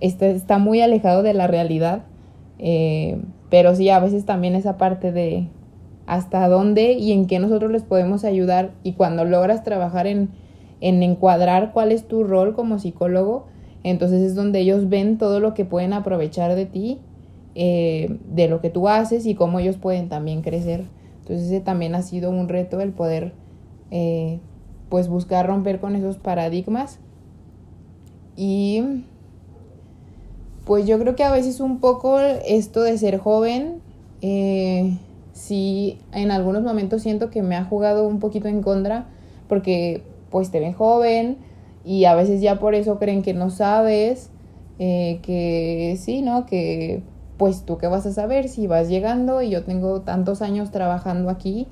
está, 0.00 0.26
está 0.26 0.58
muy 0.58 0.80
alejado 0.80 1.22
de 1.22 1.34
la 1.34 1.46
realidad. 1.46 2.02
Eh, 2.62 3.20
pero 3.48 3.74
sí, 3.74 3.88
a 3.88 3.98
veces 3.98 4.26
también 4.26 4.54
esa 4.54 4.76
parte 4.76 5.12
de 5.12 5.48
hasta 6.06 6.46
dónde 6.48 6.92
y 6.92 7.12
en 7.12 7.26
qué 7.26 7.38
nosotros 7.38 7.72
les 7.72 7.82
podemos 7.82 8.24
ayudar 8.24 8.72
y 8.82 8.92
cuando 8.92 9.24
logras 9.24 9.64
trabajar 9.64 10.06
en, 10.06 10.28
en 10.80 11.02
encuadrar 11.02 11.72
cuál 11.72 11.90
es 11.90 12.06
tu 12.06 12.22
rol 12.22 12.54
como 12.54 12.78
psicólogo, 12.78 13.46
entonces 13.82 14.20
es 14.20 14.34
donde 14.34 14.60
ellos 14.60 14.88
ven 14.88 15.18
todo 15.18 15.40
lo 15.40 15.54
que 15.54 15.64
pueden 15.64 15.94
aprovechar 15.94 16.54
de 16.54 16.66
ti, 16.66 16.98
eh, 17.54 18.18
de 18.28 18.48
lo 18.48 18.60
que 18.60 18.70
tú 18.70 18.88
haces 18.88 19.24
y 19.24 19.34
cómo 19.34 19.58
ellos 19.58 19.76
pueden 19.76 20.08
también 20.08 20.42
crecer. 20.42 20.84
Entonces 21.20 21.46
ese 21.46 21.60
también 21.60 21.94
ha 21.94 22.02
sido 22.02 22.30
un 22.30 22.48
reto 22.48 22.80
el 22.80 22.92
poder 22.92 23.32
eh, 23.90 24.40
pues 24.90 25.08
buscar 25.08 25.46
romper 25.46 25.80
con 25.80 25.96
esos 25.96 26.18
paradigmas 26.18 26.98
y 28.36 29.04
pues 30.70 30.86
yo 30.86 31.00
creo 31.00 31.16
que 31.16 31.24
a 31.24 31.32
veces 31.32 31.58
un 31.58 31.80
poco 31.80 32.20
esto 32.20 32.84
de 32.84 32.96
ser 32.96 33.18
joven, 33.18 33.80
eh, 34.22 34.96
sí, 35.32 35.98
en 36.12 36.30
algunos 36.30 36.62
momentos 36.62 37.02
siento 37.02 37.28
que 37.28 37.42
me 37.42 37.56
ha 37.56 37.64
jugado 37.64 38.06
un 38.06 38.20
poquito 38.20 38.46
en 38.46 38.62
contra, 38.62 39.08
porque 39.48 40.04
pues 40.30 40.52
te 40.52 40.60
ven 40.60 40.72
joven 40.72 41.38
y 41.84 42.04
a 42.04 42.14
veces 42.14 42.40
ya 42.40 42.60
por 42.60 42.76
eso 42.76 43.00
creen 43.00 43.22
que 43.22 43.34
no 43.34 43.50
sabes, 43.50 44.30
eh, 44.78 45.18
que 45.24 45.98
sí, 46.00 46.22
¿no? 46.22 46.46
Que 46.46 47.02
pues 47.36 47.64
tú 47.64 47.76
qué 47.76 47.88
vas 47.88 48.06
a 48.06 48.12
saber 48.12 48.48
si 48.48 48.68
vas 48.68 48.88
llegando 48.88 49.42
y 49.42 49.50
yo 49.50 49.64
tengo 49.64 50.02
tantos 50.02 50.40
años 50.40 50.70
trabajando 50.70 51.30
aquí 51.30 51.66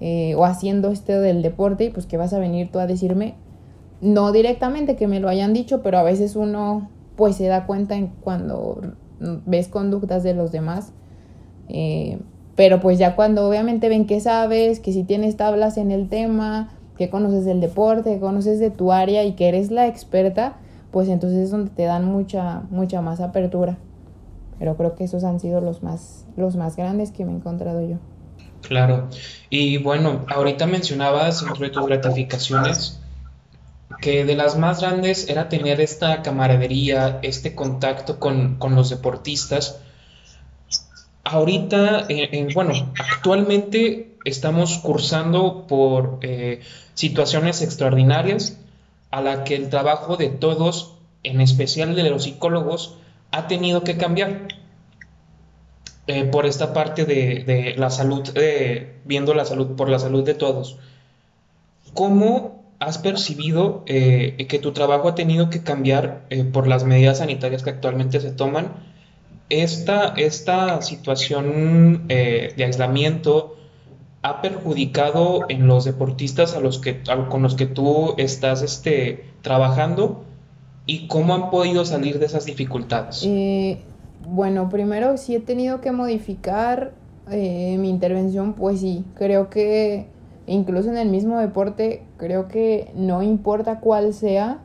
eh, 0.00 0.36
o 0.36 0.44
haciendo 0.44 0.92
este 0.92 1.18
del 1.18 1.42
deporte 1.42 1.86
y 1.86 1.90
pues 1.90 2.06
que 2.06 2.16
vas 2.16 2.32
a 2.32 2.38
venir 2.38 2.70
tú 2.70 2.78
a 2.78 2.86
decirme, 2.86 3.34
no 4.00 4.30
directamente 4.30 4.94
que 4.94 5.08
me 5.08 5.18
lo 5.18 5.28
hayan 5.28 5.52
dicho, 5.52 5.82
pero 5.82 5.98
a 5.98 6.04
veces 6.04 6.36
uno 6.36 6.88
pues 7.18 7.34
se 7.34 7.48
da 7.48 7.66
cuenta 7.66 7.96
en 7.96 8.06
cuando 8.06 8.80
ves 9.18 9.66
conductas 9.66 10.22
de 10.22 10.34
los 10.34 10.52
demás. 10.52 10.92
Eh, 11.68 12.20
pero 12.54 12.78
pues 12.78 12.96
ya 12.96 13.16
cuando 13.16 13.48
obviamente 13.48 13.88
ven 13.88 14.06
que 14.06 14.20
sabes, 14.20 14.78
que 14.78 14.92
si 14.92 15.02
tienes 15.02 15.36
tablas 15.36 15.78
en 15.78 15.90
el 15.90 16.08
tema, 16.08 16.70
que 16.96 17.10
conoces 17.10 17.44
el 17.48 17.60
deporte, 17.60 18.14
que 18.14 18.20
conoces 18.20 18.60
de 18.60 18.70
tu 18.70 18.92
área 18.92 19.24
y 19.24 19.32
que 19.32 19.48
eres 19.48 19.72
la 19.72 19.88
experta, 19.88 20.58
pues 20.92 21.08
entonces 21.08 21.40
es 21.40 21.50
donde 21.50 21.72
te 21.72 21.82
dan 21.82 22.04
mucha, 22.04 22.62
mucha 22.70 23.02
más 23.02 23.20
apertura. 23.20 23.78
Pero 24.60 24.76
creo 24.76 24.94
que 24.94 25.02
esos 25.02 25.24
han 25.24 25.40
sido 25.40 25.60
los 25.60 25.82
más, 25.82 26.24
los 26.36 26.54
más 26.54 26.76
grandes 26.76 27.10
que 27.10 27.24
me 27.24 27.32
he 27.32 27.34
encontrado 27.34 27.84
yo. 27.84 27.96
Claro. 28.62 29.08
Y 29.50 29.78
bueno, 29.78 30.24
ahorita 30.28 30.68
mencionabas 30.68 31.42
entre 31.42 31.70
tus 31.70 31.84
gratificaciones 31.84 33.00
que 34.00 34.24
de 34.24 34.36
las 34.36 34.56
más 34.56 34.80
grandes 34.80 35.28
era 35.28 35.48
tener 35.48 35.80
esta 35.80 36.22
camaradería, 36.22 37.18
este 37.22 37.54
contacto 37.54 38.18
con, 38.20 38.58
los 38.70 38.90
deportistas. 38.90 39.80
Ahorita, 41.24 42.06
bueno, 42.54 42.92
actualmente 42.98 44.14
estamos 44.24 44.78
cursando 44.78 45.66
por 45.66 46.18
eh, 46.22 46.60
situaciones 46.94 47.60
extraordinarias 47.62 48.58
a 49.10 49.20
la 49.20 49.44
que 49.44 49.56
el 49.56 49.68
trabajo 49.68 50.16
de 50.16 50.28
todos, 50.28 50.94
en 51.24 51.40
especial 51.40 51.96
de 51.96 52.08
los 52.08 52.24
psicólogos, 52.24 52.96
ha 53.32 53.46
tenido 53.46 53.82
que 53.84 53.96
cambiar. 53.96 54.48
Eh, 56.10 56.24
por 56.24 56.46
esta 56.46 56.72
parte 56.72 57.04
de, 57.04 57.44
de 57.44 57.74
la 57.76 57.90
salud, 57.90 58.26
eh, 58.34 58.94
viendo 59.04 59.34
la 59.34 59.44
salud, 59.44 59.76
por 59.76 59.90
la 59.90 59.98
salud 59.98 60.24
de 60.24 60.32
todos. 60.32 60.78
¿Cómo 61.92 62.57
¿Has 62.80 62.98
percibido 62.98 63.82
eh, 63.86 64.46
que 64.48 64.60
tu 64.60 64.72
trabajo 64.72 65.08
ha 65.08 65.14
tenido 65.16 65.50
que 65.50 65.62
cambiar 65.64 66.24
eh, 66.30 66.44
por 66.44 66.68
las 66.68 66.84
medidas 66.84 67.18
sanitarias 67.18 67.64
que 67.64 67.70
actualmente 67.70 68.20
se 68.20 68.30
toman? 68.30 68.68
Esta, 69.48 70.14
esta 70.16 70.80
situación 70.82 72.04
eh, 72.08 72.52
de 72.56 72.64
aislamiento 72.64 73.56
ha 74.22 74.40
perjudicado 74.42 75.46
en 75.48 75.66
los 75.66 75.86
deportistas 75.86 76.54
a 76.54 76.60
los 76.60 76.78
que, 76.78 77.02
con 77.28 77.42
los 77.42 77.56
que 77.56 77.66
tú 77.66 78.14
estás 78.16 78.62
este, 78.62 79.24
trabajando 79.42 80.24
y 80.86 81.08
cómo 81.08 81.34
han 81.34 81.50
podido 81.50 81.84
salir 81.84 82.18
de 82.20 82.26
esas 82.26 82.44
dificultades? 82.44 83.26
bueno, 84.26 84.68
primero 84.68 85.16
sí 85.16 85.34
he 85.34 85.40
tenido 85.40 85.80
que 85.80 85.90
modificar 85.90 86.92
mi 87.30 87.88
intervención, 87.88 88.54
pues 88.54 88.80
sí, 88.80 89.04
creo 89.14 89.48
que 89.48 90.08
incluso 90.46 90.90
en 90.90 90.98
el 90.98 91.08
mismo 91.08 91.38
deporte, 91.38 92.02
creo 92.18 92.48
que 92.48 92.92
no 92.94 93.22
importa 93.22 93.80
cuál 93.80 94.12
sea, 94.12 94.58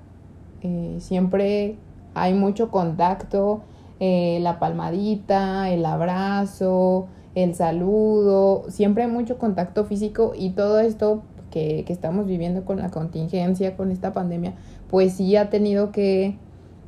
eh, 0.62 0.98
siempre 1.00 1.78
hay 2.13 2.34
mucho 2.34 2.70
contacto, 2.70 3.62
eh, 4.00 4.39
la 4.42 4.60
palmadita, 4.60 5.70
el 5.70 5.86
abrazo, 5.86 7.08
el 7.36 7.56
saludo, 7.56 8.66
siempre 8.70 9.04
hay 9.04 9.10
mucho 9.10 9.38
contacto 9.38 9.86
físico 9.86 10.34
y 10.36 10.50
todo 10.50 10.80
esto 10.80 11.24
que, 11.52 11.84
que 11.86 11.94
estamos 11.94 12.26
viviendo 12.26 12.66
con 12.66 12.80
la 12.80 12.89
contingencia, 12.89 13.78
con 13.78 13.92
esta 13.92 14.12
pandemia, 14.12 14.56
pues 14.89 15.13
sí 15.13 15.36
ha 15.38 15.50
tenido 15.50 15.92
que, 15.92 16.36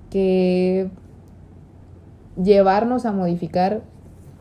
que 0.09 0.89
llevarnos 2.41 3.05
a 3.05 3.11
modificar 3.11 3.81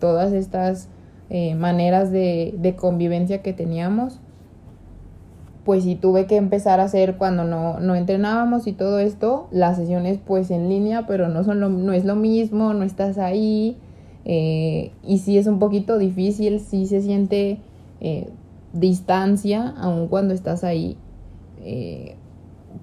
todas 0.00 0.32
estas 0.32 0.88
eh, 1.30 1.54
maneras 1.54 2.10
de, 2.10 2.54
de, 2.58 2.76
convivencia 2.76 3.42
que 3.42 3.52
teníamos 3.52 4.20
pues 5.64 5.84
sí 5.84 5.94
tuve 5.94 6.26
que 6.26 6.36
empezar 6.36 6.80
a 6.80 6.84
hacer 6.84 7.16
cuando 7.16 7.44
no, 7.44 7.80
no 7.80 7.94
entrenábamos 7.94 8.66
y 8.66 8.72
todo 8.72 8.98
esto, 8.98 9.48
las 9.50 9.76
sesiones 9.76 10.18
pues 10.24 10.50
en 10.50 10.68
línea, 10.68 11.06
pero 11.06 11.28
no, 11.28 11.42
son 11.42 11.60
lo, 11.60 11.70
no 11.70 11.92
es 11.92 12.04
lo 12.04 12.16
mismo, 12.16 12.74
no 12.74 12.84
estás 12.84 13.16
ahí 13.16 13.78
eh, 14.26 14.92
y 15.02 15.18
sí 15.18 15.38
es 15.38 15.46
un 15.46 15.58
poquito 15.58 15.98
difícil, 15.98 16.60
sí 16.60 16.86
se 16.86 17.00
siente 17.00 17.58
eh, 18.00 18.28
distancia 18.72 19.74
aun 19.78 20.08
cuando 20.08 20.34
estás 20.34 20.64
ahí. 20.64 20.96
Eh, 21.62 22.16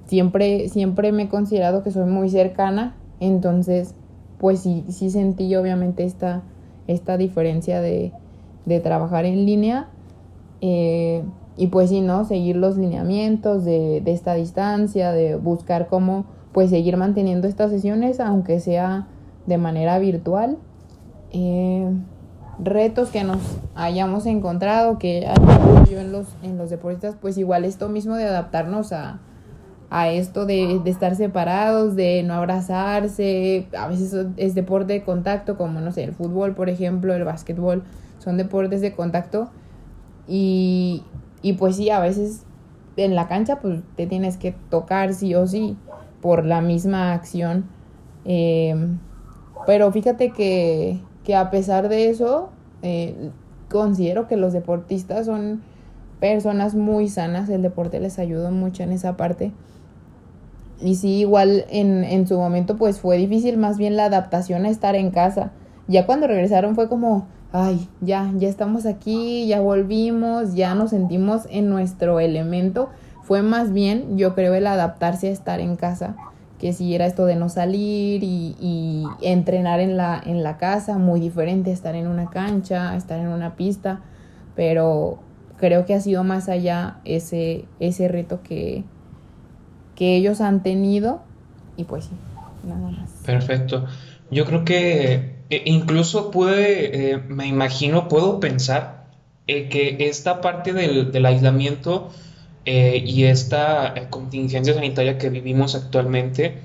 siempre, 0.05 0.69
siempre 0.69 1.11
me 1.11 1.23
he 1.23 1.29
considerado 1.29 1.83
que 1.83 1.91
soy 1.91 2.09
muy 2.09 2.29
cercana, 2.29 2.95
entonces 3.19 3.93
pues 4.39 4.59
sí, 4.61 4.83
sí 4.89 5.11
sentí 5.11 5.55
obviamente 5.55 6.03
esta, 6.03 6.41
esta 6.87 7.17
diferencia 7.17 7.79
de, 7.79 8.11
de 8.65 8.79
trabajar 8.79 9.25
en 9.25 9.45
línea. 9.45 9.87
Y 11.57 11.67
pues 11.67 11.89
sí, 11.89 12.01
¿no? 12.01 12.25
Seguir 12.25 12.55
los 12.55 12.77
lineamientos 12.77 13.65
de, 13.65 14.01
de 14.01 14.11
esta 14.13 14.33
distancia, 14.33 15.11
de 15.11 15.35
buscar 15.35 15.87
cómo 15.87 16.25
pues 16.51 16.69
seguir 16.69 16.97
manteniendo 16.97 17.47
estas 17.47 17.71
sesiones, 17.71 18.19
aunque 18.19 18.59
sea 18.59 19.07
de 19.45 19.57
manera 19.57 19.99
virtual. 19.99 20.57
Eh, 21.31 21.89
retos 22.59 23.09
que 23.09 23.23
nos 23.23 23.39
hayamos 23.75 24.25
encontrado, 24.25 24.99
que 24.99 25.27
yo 25.89 25.99
en 25.99 26.11
los, 26.11 26.27
en 26.43 26.57
los 26.57 26.69
deportistas, 26.69 27.15
pues 27.19 27.37
igual 27.37 27.65
esto 27.65 27.89
mismo 27.89 28.15
de 28.15 28.25
adaptarnos 28.25 28.91
a, 28.91 29.19
a 29.89 30.09
esto 30.09 30.45
de, 30.45 30.79
de, 30.83 30.89
estar 30.89 31.15
separados, 31.15 31.95
de 31.95 32.23
no 32.23 32.33
abrazarse, 32.33 33.67
a 33.77 33.87
veces 33.87 34.15
es 34.37 34.55
deporte 34.55 34.93
de 34.93 35.03
contacto, 35.03 35.57
como 35.57 35.79
no 35.81 35.91
sé, 35.91 36.03
el 36.03 36.13
fútbol, 36.13 36.53
por 36.53 36.69
ejemplo, 36.69 37.13
el 37.13 37.23
básquetbol, 37.23 37.83
son 38.19 38.37
deportes 38.37 38.81
de 38.81 38.93
contacto. 38.93 39.49
Y, 40.27 41.03
y 41.41 41.53
pues 41.53 41.77
sí, 41.77 41.89
a 41.89 41.99
veces 41.99 42.43
en 42.97 43.15
la 43.15 43.27
cancha 43.27 43.59
pues 43.59 43.81
te 43.95 44.07
tienes 44.07 44.37
que 44.37 44.53
tocar 44.69 45.13
sí 45.13 45.33
o 45.35 45.47
sí 45.47 45.77
por 46.21 46.45
la 46.45 46.61
misma 46.61 47.13
acción. 47.13 47.65
Em, 48.25 48.99
pero 49.65 49.91
fíjate 49.91 50.31
que, 50.31 50.99
que, 51.23 51.35
a 51.35 51.49
pesar 51.49 51.89
de 51.89 52.09
eso, 52.09 52.49
eh, 52.81 53.31
considero 53.69 54.27
que 54.27 54.37
los 54.37 54.53
deportistas 54.53 55.25
son 55.25 55.61
personas 56.19 56.75
muy 56.75 57.09
sanas, 57.09 57.49
el 57.49 57.61
deporte 57.63 57.99
les 57.99 58.19
ayuda 58.19 58.51
mucho 58.51 58.83
en 58.83 58.91
esa 58.91 59.17
parte. 59.17 59.51
Y 60.79 60.95
sí, 60.95 61.19
igual 61.19 61.65
en, 61.69 62.03
en 62.03 62.27
su 62.27 62.37
momento 62.37 62.75
pues 62.75 62.99
fue 62.99 63.17
difícil 63.17 63.57
más 63.57 63.77
bien 63.77 63.95
la 63.95 64.05
adaptación 64.05 64.65
a 64.65 64.69
estar 64.69 64.95
en 64.95 65.11
casa. 65.11 65.51
Ya 65.87 66.05
cuando 66.05 66.27
regresaron 66.27 66.75
fue 66.75 66.89
como, 66.89 67.27
ay, 67.53 67.87
ya, 67.99 68.31
ya 68.37 68.47
estamos 68.47 68.85
aquí, 68.85 69.47
ya 69.47 69.59
volvimos, 69.59 70.53
ya 70.53 70.73
nos 70.75 70.91
sentimos 70.91 71.47
en 71.49 71.69
nuestro 71.69 72.19
elemento. 72.19 72.89
Fue 73.23 73.41
más 73.41 73.73
bien, 73.73 74.17
yo 74.17 74.35
creo, 74.35 74.53
el 74.53 74.67
adaptarse 74.67 75.27
a 75.27 75.31
estar 75.31 75.59
en 75.59 75.75
casa, 75.75 76.15
que 76.59 76.73
si 76.73 76.93
era 76.95 77.05
esto 77.05 77.25
de 77.25 77.35
no 77.35 77.49
salir 77.49 78.23
y, 78.23 79.05
entrenar 79.21 79.79
en 79.79 79.97
la, 79.97 80.21
en 80.25 80.43
la 80.43 80.57
casa, 80.57 80.97
muy 80.97 81.19
diferente 81.19 81.71
estar 81.71 81.95
en 81.95 82.07
una 82.07 82.29
cancha, 82.29 82.95
estar 82.95 83.19
en 83.19 83.27
una 83.27 83.55
pista, 83.55 84.01
pero 84.55 85.19
creo 85.57 85.85
que 85.85 85.93
ha 85.93 86.01
sido 86.01 86.23
más 86.23 86.49
allá 86.49 86.97
ese, 87.05 87.65
ese 87.79 88.07
reto 88.07 88.41
que, 88.43 88.83
que 89.95 90.15
ellos 90.15 90.41
han 90.41 90.63
tenido 90.63 91.21
y 91.77 91.83
pues 91.83 92.05
sí, 92.05 92.11
nada 92.63 92.91
más. 92.91 93.09
Perfecto. 93.25 93.85
Yo 94.29 94.45
creo 94.45 94.65
que 94.65 95.40
e 95.51 95.63
incluso 95.65 96.31
puede, 96.31 97.11
eh, 97.11 97.17
me 97.17 97.45
imagino, 97.45 98.07
puedo 98.07 98.39
pensar 98.39 99.03
eh, 99.47 99.67
que 99.67 99.97
esta 99.99 100.39
parte 100.39 100.71
del, 100.71 101.25
aislamiento 101.25 102.09
eh, 102.63 103.03
y 103.05 103.25
esta 103.25 103.93
contingencia 104.09 104.73
sanitaria 104.73 105.17
que 105.17 105.29
vivimos 105.29 105.75
actualmente 105.75 106.57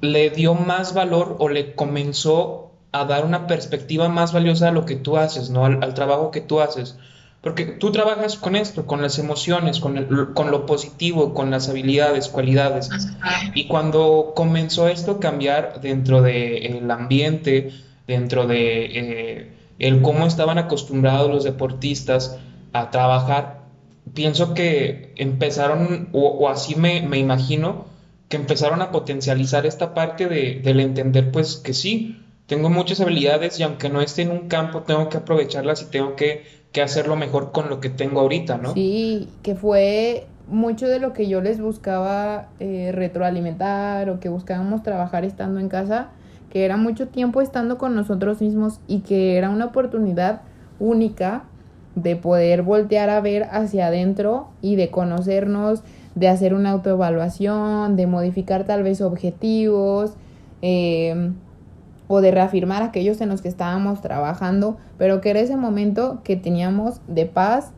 le 0.00 0.30
dio 0.30 0.54
más 0.54 0.94
valor 0.94 1.34
o 1.40 1.48
le 1.48 1.74
comenzó 1.74 2.70
a 2.92 3.04
dar 3.06 3.24
una 3.24 3.48
perspectiva 3.48 4.08
más 4.08 4.32
valiosa 4.32 4.68
a 4.68 4.70
lo 4.70 4.86
que 4.86 4.94
tú 4.94 5.16
haces, 5.16 5.50
¿no? 5.50 5.64
Al, 5.64 5.94
trabajo 5.94 6.30
que 6.30 6.40
tú 6.40 6.60
haces. 6.60 6.96
Porque 7.40 7.64
tú 7.64 7.90
trabajas 7.90 8.36
con 8.36 8.54
esto, 8.54 8.86
con 8.86 9.02
las 9.02 9.18
emociones, 9.18 9.80
con, 9.80 10.32
con 10.32 10.52
lo 10.52 10.64
positivo, 10.64 11.34
con 11.34 11.50
las 11.50 11.68
habilidades, 11.68 12.28
cualidades. 12.28 12.88
Y 13.54 13.66
cuando 13.66 14.32
comenzó 14.36 14.88
esto 14.88 15.12
a 15.12 15.20
cambiar 15.20 15.80
dentro 15.80 16.22
del 16.22 16.90
ambiente, 16.90 17.72
dentro 18.06 18.46
de 18.46 18.84
eh, 18.86 19.52
el 19.78 20.02
cómo 20.02 20.26
estaban 20.26 20.58
acostumbrados 20.58 21.30
los 21.30 21.44
deportistas 21.44 22.38
a 22.72 22.90
trabajar, 22.90 23.62
pienso 24.14 24.54
que 24.54 25.12
empezaron, 25.16 26.08
o, 26.12 26.48
así 26.48 26.74
me, 26.76 27.02
me, 27.02 27.18
imagino, 27.18 27.86
que 28.28 28.36
empezaron 28.36 28.82
a 28.82 28.90
potencializar 28.90 29.66
esta 29.66 29.94
parte 29.94 30.28
de, 30.28 30.60
del 30.62 30.80
entender 30.80 31.30
pues 31.30 31.56
que 31.56 31.74
sí, 31.74 32.22
tengo 32.46 32.70
muchas 32.70 33.00
habilidades 33.00 33.58
y 33.58 33.62
aunque 33.62 33.88
no 33.88 34.00
esté 34.00 34.22
en 34.22 34.30
un 34.30 34.48
campo, 34.48 34.82
tengo 34.82 35.08
que 35.08 35.18
aprovecharlas 35.18 35.82
y 35.82 35.86
tengo 35.86 36.16
que, 36.16 36.44
que 36.72 36.82
hacerlo 36.82 37.16
mejor 37.16 37.52
con 37.52 37.68
lo 37.68 37.80
que 37.80 37.90
tengo 37.90 38.20
ahorita, 38.20 38.56
¿no? 38.58 38.74
Sí, 38.74 39.28
que 39.42 39.54
fue 39.54 40.26
mucho 40.48 40.86
de 40.86 41.00
lo 41.00 41.12
que 41.12 41.26
yo 41.28 41.40
les 41.40 41.60
buscaba 41.60 42.48
eh, 42.60 42.90
retroalimentar 42.92 44.08
o 44.10 44.20
que 44.20 44.28
buscábamos 44.28 44.82
trabajar 44.82 45.24
estando 45.24 45.58
en 45.58 45.68
casa, 45.68 46.10
que 46.56 46.64
era 46.64 46.78
mucho 46.78 47.08
tiempo 47.08 47.42
estando 47.42 47.76
con 47.76 47.94
nosotros 47.94 48.40
mismos 48.40 48.80
y 48.86 49.00
que 49.00 49.36
era 49.36 49.50
una 49.50 49.66
oportunidad 49.66 50.40
única 50.78 51.44
de 51.96 52.16
poder 52.16 52.62
voltear 52.62 53.10
a 53.10 53.20
ver 53.20 53.46
hacia 53.50 53.88
adentro 53.88 54.48
y 54.62 54.76
de 54.76 54.88
conocernos, 54.88 55.82
de 56.14 56.28
hacer 56.28 56.54
una 56.54 56.70
autoevaluación, 56.70 57.96
de 57.96 58.06
modificar 58.06 58.64
tal 58.64 58.82
vez 58.84 59.02
objetivos, 59.02 60.14
eh, 60.62 61.30
o 62.08 62.22
de 62.22 62.30
reafirmar 62.30 62.82
aquellos 62.82 63.20
en 63.20 63.28
los 63.28 63.42
que 63.42 63.48
estábamos 63.48 64.00
trabajando, 64.00 64.78
pero 64.96 65.20
que 65.20 65.28
era 65.28 65.40
ese 65.40 65.58
momento 65.58 66.22
que 66.24 66.36
teníamos 66.36 67.02
de 67.06 67.26
paz 67.26 67.72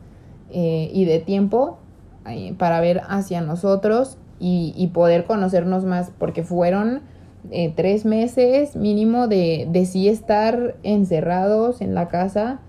eh, 0.51 0.89
y 0.93 1.03
de 1.03 1.19
tiempo 1.19 1.79
eh, 2.25 2.55
para 2.57 2.79
ver 2.79 3.01
hacia 3.09 3.41
nosotros 3.41 4.17
y, 4.39 4.89
poder 4.93 5.25
conocernos 5.25 5.83
más, 5.83 6.13
porque 6.17 6.43
fueron 6.43 7.01
eh, 7.51 7.73
tres 7.75 8.05
meses 8.05 8.75
mínimo 8.75 9.27
de, 9.27 9.67
de 9.71 9.85
sí 9.85 10.07
estar 10.07 10.75
encerrados 10.83 11.81
en 11.81 11.95
la 11.95 12.07
casa 12.07 12.59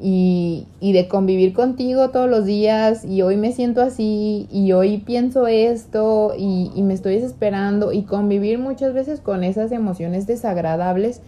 y, 0.00 0.66
y, 0.80 0.92
de 0.92 1.08
convivir 1.08 1.52
contigo 1.52 2.10
todos 2.10 2.30
los 2.30 2.44
días. 2.44 3.04
Y 3.04 3.22
hoy 3.22 3.36
me 3.36 3.52
siento 3.52 3.82
así 3.82 4.48
y 4.50 4.72
hoy 4.72 4.98
pienso 4.98 5.46
esto 5.46 6.32
y, 6.38 6.70
y, 6.74 6.82
me 6.82 6.94
estoy 6.94 7.14
desesperando. 7.14 7.92
Y 7.92 8.02
convivir 8.02 8.58
muchas 8.58 8.94
veces 8.94 9.20
con 9.20 9.44
esas 9.44 9.72
emociones 9.72 10.26
desagradables 10.26 11.20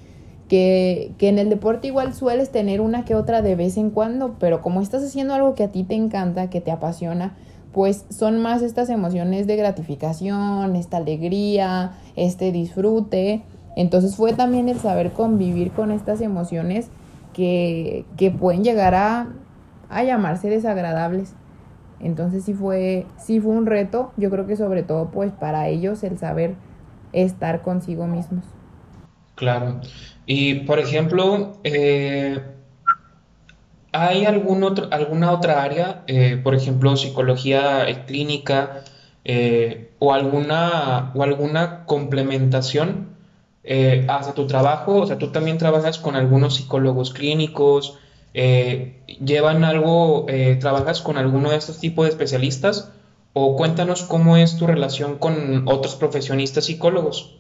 que, 0.49 1.13
que 1.19 1.29
en 1.29 1.39
el 1.39 1.49
deporte 1.49 1.89
igual 1.89 2.15
sueles 2.15 2.51
tener 2.51 2.81
una 2.81 3.05
que 3.05 3.15
otra 3.15 3.43
de 3.43 3.55
vez 3.55 3.77
en 3.77 3.91
cuando, 3.91 4.37
pero 4.41 4.63
como 4.63 4.81
estás 4.81 5.03
haciendo 5.05 5.35
algo 5.35 5.55
que 5.55 5.65
a 5.65 5.69
ti 5.69 5.85
te 5.85 5.95
encanta, 5.95 6.51
que 6.51 6.61
te 6.61 6.71
apasiona, 6.71 7.37
pues 7.73 8.05
son 8.11 8.41
más 8.43 8.63
estas 8.63 8.91
emociones 8.91 9.47
de 9.47 9.57
gratificación, 9.57 10.77
esta 10.77 10.97
alegría, 10.97 11.93
este 12.17 12.53
disfrute. 12.53 13.43
Entonces 13.77 14.17
fue 14.17 14.33
también 14.33 14.69
el 14.69 14.79
saber 14.79 15.13
convivir 15.13 15.71
con 15.71 15.91
estas 15.91 16.21
emociones 16.21 16.89
que, 17.33 18.05
pueden 18.39 18.65
llegar 18.65 18.95
a, 18.95 19.29
llamarse 20.05 20.49
desagradables. 20.49 21.35
Entonces 22.01 22.45
sí 22.45 22.55
fue, 22.55 23.07
sí 23.19 23.41
fue 23.41 23.53
un 23.53 23.67
reto, 23.67 24.13
yo 24.17 24.31
creo 24.31 24.47
que 24.47 24.57
sobre 24.57 24.83
todo 24.83 25.11
pues 25.11 25.33
para 25.33 25.69
ellos 25.69 26.03
el 26.03 26.19
saber 26.19 26.55
estar 27.13 27.63
consigo 27.63 28.07
mismos. 28.07 28.45
Claro. 29.35 29.81
Y 30.27 30.61
por 30.61 30.79
ejemplo, 30.79 31.53
eh, 31.65 32.41
¿hay 33.93 34.25
alguna 34.25 35.33
otra 35.33 35.63
área, 35.63 36.05
eh, 36.07 36.41
por 36.43 36.55
ejemplo, 36.55 36.97
psicología 36.97 37.87
clínica 38.07 38.85
eh, 39.25 39.91
o, 39.99 40.13
alguna, 40.13 41.13
o 41.15 41.23
alguna 41.23 41.85
complementación 41.87 43.11
eh, 43.63 44.07
hacia 44.09 44.33
tu 44.33 44.47
trabajo, 44.47 45.01
o 45.01 45.07
sea, 45.07 45.19
tú 45.19 45.29
también 45.29 45.59
trabajas 45.59 45.99
con 45.99 46.17
algunos 46.17 46.57
psicólogos 46.57 47.13
clínicos, 47.13 47.99
eh, 48.33 49.03
llevan 49.25 49.65
algo, 49.65 50.27
eh, 50.29 50.57
trabajas 50.59 51.03
con 51.03 51.19
alguno 51.19 51.51
de 51.51 51.57
estos 51.57 51.79
tipos 51.79 52.05
de 52.07 52.11
especialistas, 52.11 52.91
o 53.33 53.57
cuéntanos 53.57 54.03
cómo 54.03 54.37
es 54.37 54.57
tu 54.57 54.67
relación 54.67 55.19
con 55.19 55.69
otros 55.69 55.95
profesionistas 55.97 56.65
psicólogos. 56.65 57.40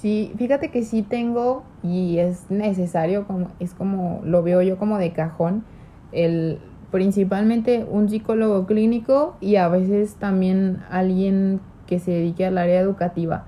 Sí, 0.00 0.32
fíjate 0.38 0.70
que 0.70 0.84
sí 0.84 1.02
tengo 1.02 1.64
y 1.82 2.18
es 2.18 2.52
necesario, 2.52 3.26
como, 3.26 3.48
es 3.58 3.74
como 3.74 4.20
lo 4.22 4.44
veo 4.44 4.62
yo 4.62 4.78
como 4.78 4.96
de 4.96 5.12
cajón, 5.12 5.64
el 6.12 6.60
principalmente 6.92 7.84
un 7.90 8.08
psicólogo 8.08 8.64
clínico 8.64 9.36
y 9.40 9.56
a 9.56 9.66
veces 9.66 10.14
también 10.14 10.84
alguien 10.88 11.60
que 11.88 11.98
se 11.98 12.12
dedique 12.12 12.46
al 12.46 12.58
área 12.58 12.80
educativa 12.80 13.46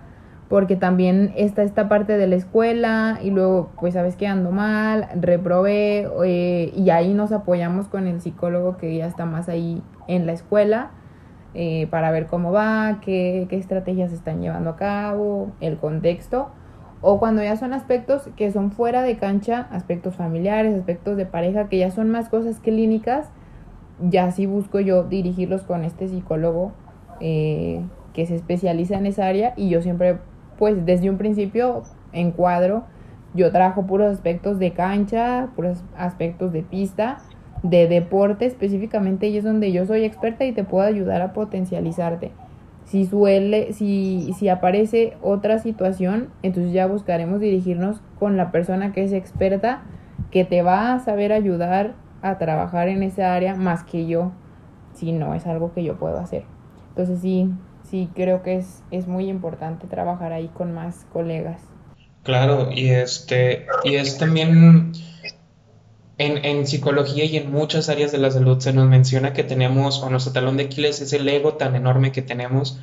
porque 0.49 0.75
también 0.75 1.33
está 1.37 1.63
esta 1.63 1.89
parte 1.89 2.19
de 2.19 2.27
la 2.27 2.35
escuela 2.35 3.21
y 3.23 3.31
luego 3.31 3.71
pues 3.79 3.95
sabes 3.95 4.17
que 4.17 4.27
ando 4.27 4.51
mal, 4.51 5.07
reprobé 5.21 6.09
eh, 6.25 6.73
y 6.75 6.91
ahí 6.91 7.15
nos 7.15 7.31
apoyamos 7.31 7.87
con 7.87 8.09
el 8.09 8.21
psicólogo 8.21 8.77
que 8.77 8.97
ya 8.97 9.07
está 9.07 9.25
más 9.25 9.49
ahí 9.49 9.81
en 10.09 10.27
la 10.27 10.33
escuela 10.33 10.91
eh, 11.55 11.87
para 11.91 12.11
ver 12.11 12.27
cómo 12.27 12.53
va, 12.53 13.01
qué, 13.01 13.47
qué 13.49 13.57
estrategias 13.57 14.13
están 14.13 14.41
llevando 14.41 14.71
a 14.71 14.77
cabo, 14.77 15.53
el 15.61 15.79
contexto. 15.79 16.51
O 17.03 17.19
cuando 17.19 17.43
ya 17.43 17.57
son 17.57 17.73
aspectos 17.73 18.29
que 18.37 18.53
son 18.53 18.73
fuera 18.73 19.03
de 19.03 19.17
cancha, 19.17 19.69
aspectos 19.71 20.17
familiares, 20.17 20.75
aspectos 20.75 21.17
de 21.17 21.27
pareja, 21.27 21.69
que 21.69 21.79
ya 21.79 21.91
son 21.91 22.11
más 22.11 22.29
cosas 22.29 22.61
clínicas, 22.61 23.31
ya 24.01 24.31
sí 24.31 24.47
busco 24.47 24.81
yo 24.81 25.05
dirigirlos 25.05 25.63
con 25.63 25.85
este 25.85 26.09
psicólogo 26.09 26.73
eh, 27.21 27.83
que 28.13 28.27
se 28.27 28.35
especializa 28.35 28.97
en 28.97 29.07
esa 29.07 29.27
área 29.27 29.55
y 29.57 29.69
yo 29.69 29.83
siempre 29.83 30.19
pues 30.59 30.85
desde 30.85 31.11
un 31.11 31.17
principio 31.17 31.83
en 32.13 32.33
cuadro 32.33 32.85
yo 33.35 33.53
trabajo 33.53 33.87
puros 33.87 34.13
aspectos 34.13 34.59
de 34.59 34.73
cancha, 34.73 35.49
puros 35.55 35.85
aspectos 35.97 36.53
de 36.53 36.63
pista, 36.63 37.19
de 37.63 37.89
deporte 37.89 38.47
específicamente 38.47 39.29
y 39.29 39.37
es 39.37 39.45
donde 39.45 39.73
yo 39.73 39.87
soy 39.87 40.05
experta 40.05 40.45
y 40.45 40.53
te 40.53 40.65
puedo 40.65 40.87
ayudar 40.87 41.21
a 41.23 41.33
potencializarte. 41.33 42.33
Si 42.85 43.07
suele, 43.07 43.73
si, 43.73 44.35
si 44.39 44.49
aparece 44.49 45.17
otra 45.23 45.59
situación, 45.59 46.31
entonces 46.43 46.73
ya 46.73 46.87
buscaremos 46.87 47.41
dirigirnos 47.41 48.01
con 48.19 48.37
la 48.37 48.51
persona 48.51 48.93
que 48.93 49.05
es 49.05 49.13
experta, 49.13 49.83
que 50.31 50.45
te 50.45 50.63
va 50.63 50.95
a 50.95 51.01
saber 51.01 51.33
ayudar 51.33 51.95
a 52.23 52.39
trabajar 52.39 52.89
en 52.89 53.03
esa 53.03 53.35
área 53.35 53.55
más 53.55 53.85
que 53.85 54.07
yo, 54.07 54.33
si 54.95 55.13
no 55.13 55.35
es 55.35 55.47
algo 55.47 55.73
que 55.73 55.85
yo 55.85 55.97
puedo 55.97 56.19
hacer. 56.19 56.45
Entonces 56.89 57.21
sí, 57.21 57.51
sí 57.85 58.09
creo 58.15 58.43
que 58.43 58.57
es, 58.57 58.83
es 58.91 59.07
muy 59.07 59.29
importante 59.29 59.87
trabajar 59.87 60.33
ahí 60.33 60.49
con 60.49 60.73
más 60.73 61.07
colegas. 61.13 61.63
Claro, 62.23 62.71
y 62.71 62.91
este, 62.91 63.67
y 63.85 63.95
es 63.95 64.19
también 64.19 64.93
en, 66.21 66.45
en, 66.45 66.67
psicología 66.67 67.25
y 67.25 67.37
en 67.37 67.51
muchas 67.51 67.89
áreas 67.89 68.13
de 68.13 68.19
la 68.19 68.31
salud 68.31 68.61
se 68.61 68.73
nos 68.73 68.89
menciona 68.89 69.33
que 69.33 69.43
tenemos, 69.43 70.03
o 70.03 70.11
nuestro 70.11 70.33
talón 70.33 70.57
de 70.57 70.65
Aquiles 70.65 71.01
es 71.01 71.13
el 71.13 71.29
ego 71.29 71.55
tan 71.55 71.75
enorme 71.75 72.13
que 72.13 72.23
tenemos 72.23 72.79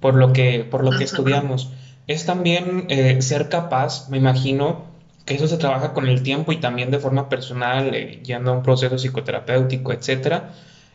por 0.00 0.14
lo 0.14 0.32
que, 0.32 0.66
por 0.68 0.84
lo 0.84 0.96
que 0.96 1.04
estudiamos. 1.04 1.70
Es 2.06 2.26
también 2.26 2.86
eh, 2.88 3.22
ser 3.22 3.48
capaz, 3.48 4.08
me 4.10 4.18
imagino, 4.18 4.84
que 5.24 5.34
eso 5.34 5.46
se 5.46 5.56
trabaja 5.56 5.92
con 5.94 6.08
el 6.08 6.22
tiempo 6.22 6.52
y 6.52 6.56
también 6.56 6.90
de 6.90 6.98
forma 6.98 7.28
personal, 7.28 7.94
eh, 7.94 8.20
yendo 8.24 8.50
a 8.50 8.54
un 8.54 8.62
proceso 8.62 8.98
psicoterapéutico, 8.98 9.92
etcétera. 9.92 10.52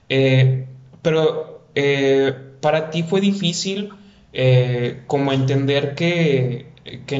Eh, 0.10 0.68
pero 1.02 1.64
para 2.62 2.90
ti 2.90 3.04
fue 3.04 3.22
difícil 3.22 3.92
eh, 4.34 5.02
como 5.08 5.32
entender 5.34 5.96
que, 5.96 6.68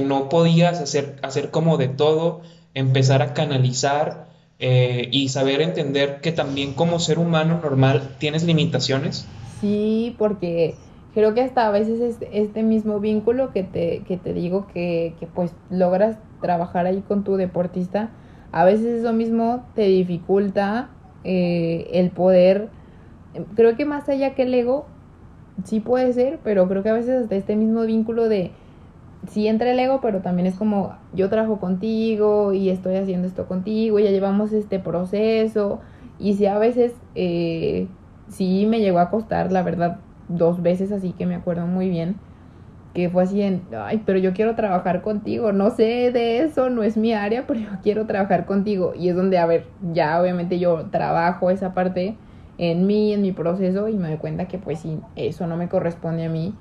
no 0.06 0.30
podías 0.30 0.80
hacer, 0.80 1.16
hacer 1.24 1.52
como 1.52 1.78
de 1.78 1.88
todo, 1.88 2.42
empezar 2.74 3.22
a 3.22 3.34
canalizar 3.34 4.27
eh, 4.60 5.10
y 5.12 5.30
saber 5.30 5.62
entender 5.62 6.20
que 6.22 6.32
también 6.32 6.74
como 6.74 7.00
ser 7.00 7.20
humano 7.20 7.60
normal 7.62 8.16
tienes 8.20 8.44
limitaciones? 8.44 9.28
Sí, 9.62 10.16
porque 10.18 10.76
creo 11.14 11.34
que 11.34 11.42
hasta 11.42 11.68
a 11.68 11.72
veces 11.72 12.00
este, 12.00 12.42
este 12.42 12.64
mismo 12.64 13.00
vínculo 13.00 13.52
que 13.52 13.64
te, 13.64 14.04
que 14.08 14.18
te 14.18 14.34
digo 14.34 14.68
que, 14.68 15.16
que 15.20 15.28
pues 15.28 15.52
logras 15.70 16.18
trabajar 16.42 16.86
ahí 16.86 17.04
con 17.08 17.24
tu 17.24 17.36
deportista, 17.36 18.12
a 18.52 18.66
veces 18.66 19.02
eso 19.02 19.14
mismo 19.14 19.66
te 19.76 19.84
dificulta 19.84 20.90
eh, 21.24 21.90
el 21.94 22.12
poder, 22.12 22.70
creo 23.56 23.76
que 23.76 23.86
más 23.86 24.08
allá 24.10 24.34
que 24.34 24.44
el 24.44 24.54
ego, 24.54 24.86
sí 25.64 25.80
puede 25.80 26.14
ser, 26.14 26.40
pero 26.44 26.68
creo 26.68 26.84
que 26.84 26.90
a 26.90 26.94
veces 26.94 27.24
hasta 27.24 27.36
este 27.36 27.56
mismo 27.56 27.84
vínculo 27.84 28.30
de 28.30 28.52
sí 29.28 29.48
entra 29.48 29.72
el 29.72 29.80
ego, 29.80 30.00
pero 30.02 30.22
también 30.22 30.48
es 30.48 30.56
como 30.56 30.96
yo 31.14 31.30
trabajo 31.30 31.60
contigo 31.60 32.54
y 32.54 32.70
estoy 32.70 32.96
haciendo 32.96 33.28
esto 33.28 33.48
contigo, 33.48 34.00
ya 34.00 34.12
llevamos 34.12 34.54
este 34.54 34.80
proceso. 34.80 35.80
Y 36.20 36.34
si 36.34 36.46
a 36.46 36.58
veces 36.58 36.94
eh, 37.16 37.88
sí 38.30 38.66
me 38.68 38.80
llegó 38.80 39.00
a 39.00 39.10
costar, 39.10 39.52
la 39.52 39.64
verdad, 39.64 40.00
dos 40.30 40.62
veces 40.62 40.92
así 40.92 41.14
que 41.14 41.26
me 41.26 41.36
acuerdo 41.36 41.68
muy 41.68 41.90
bien, 41.90 42.16
que 42.94 43.10
fue 43.10 43.24
así 43.24 43.42
en, 43.42 43.62
ay, 43.78 44.02
pero 44.06 44.18
yo 44.18 44.34
quiero 44.34 44.56
trabajar 44.56 45.02
contigo, 45.02 45.52
no 45.52 45.70
sé 45.70 46.12
de 46.12 46.40
eso, 46.40 46.70
no 46.70 46.84
es 46.84 46.98
mi 46.98 47.14
área, 47.14 47.46
pero 47.46 47.60
yo 47.60 47.70
quiero 47.84 48.08
trabajar 48.08 48.46
contigo 48.46 48.94
y 48.96 49.10
es 49.10 49.16
donde, 49.16 49.38
a 49.38 49.46
ver, 49.46 49.68
ya 49.94 50.20
obviamente 50.20 50.58
yo 50.58 50.86
trabajo 50.90 51.52
esa 51.52 51.74
parte 51.74 52.16
en 52.58 52.88
mí, 52.88 53.14
en 53.14 53.22
mi 53.22 53.32
proceso 53.32 53.88
y 53.88 53.96
me 53.96 54.08
doy 54.08 54.18
cuenta 54.18 54.48
que 54.48 54.58
pues 54.58 54.80
sí, 54.80 55.00
eso 55.16 55.46
no 55.46 55.58
me 55.58 55.70
corresponde 55.70 56.26
a 56.26 56.30
mí 56.30 56.56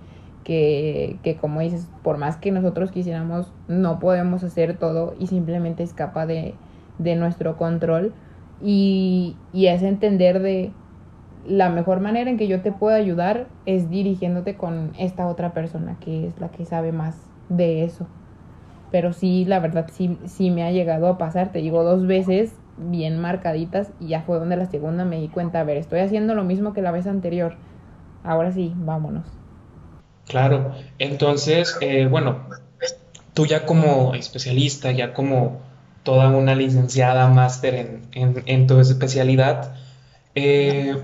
que, 0.46 1.38
como 1.40 1.59
dices, 1.61 1.88
por 2.04 2.18
más 2.18 2.37
que 2.37 2.52
nosotros 2.52 2.92
quisiéramos, 2.92 3.52
no 3.66 3.98
podemos 3.98 4.44
hacer 4.44 4.78
todo 4.78 5.14
y 5.18 5.26
simplemente 5.26 5.82
escapa 5.82 6.24
de, 6.24 6.54
de 6.98 7.16
nuestro 7.16 7.56
control. 7.56 8.12
Y, 8.62 9.35
y, 9.52 9.66
es 9.66 9.82
entender 9.82 10.40
de 10.40 10.70
la 11.48 11.68
mejor 11.68 12.00
manera 12.00 12.30
en 12.30 12.37
que 12.37 12.46
yo 12.46 12.61
te 12.62 12.70
puedo 12.70 12.96
ayudar 12.96 13.48
es 13.66 13.90
dirigiéndote 13.90 14.54
con 14.54 14.92
esta 14.98 15.26
otra 15.26 15.52
persona 15.52 15.96
que 16.00 16.28
es 16.28 16.40
la 16.40 16.48
que 16.48 16.64
sabe 16.64 16.92
más 16.92 17.18
de 17.48 17.82
eso. 17.82 18.06
Pero 18.92 19.12
sí, 19.12 19.44
la 19.46 19.59
verdad, 19.59 19.88
sí, 19.92 20.16
sí 20.26 20.50
me 20.50 20.62
ha 20.62 20.70
llegado 20.70 21.09
a 21.09 21.18
pasar, 21.18 21.50
te 21.50 21.59
digo 21.59 21.82
dos 21.82 22.06
veces 22.06 22.54
bien 22.78 23.18
marcaditas 23.18 23.90
y 23.98 24.09
ya 24.09 24.22
fue 24.22 24.38
donde 24.38 24.56
la 24.56 24.66
segunda 24.66 25.04
me 25.04 25.20
di 25.20 25.28
cuenta, 25.28 25.59
a 25.59 25.64
ver, 25.64 25.76
estoy 25.76 25.98
haciendo 25.98 26.37
lo 26.37 26.44
mismo 26.44 26.72
que 26.72 26.82
la 26.82 26.92
vez 26.92 27.09
anterior. 27.09 27.54
Ahora 28.22 28.52
sí, 28.52 28.72
vámonos. 28.76 29.45
Claro, 30.26 30.74
entonces, 30.98 31.76
eh, 31.80 32.06
bueno, 32.06 32.46
tú 33.32 33.46
ya 33.46 33.64
como 33.64 34.14
especialista, 34.14 34.90
ya 34.90 35.14
como 35.14 35.60
toda 36.02 36.30
una 36.30 36.54
licenciada, 36.54 37.28
máster 37.28 38.00
en, 38.12 38.66
tu 38.66 38.80
especialidad, 38.80 39.76
eh, 40.34 40.96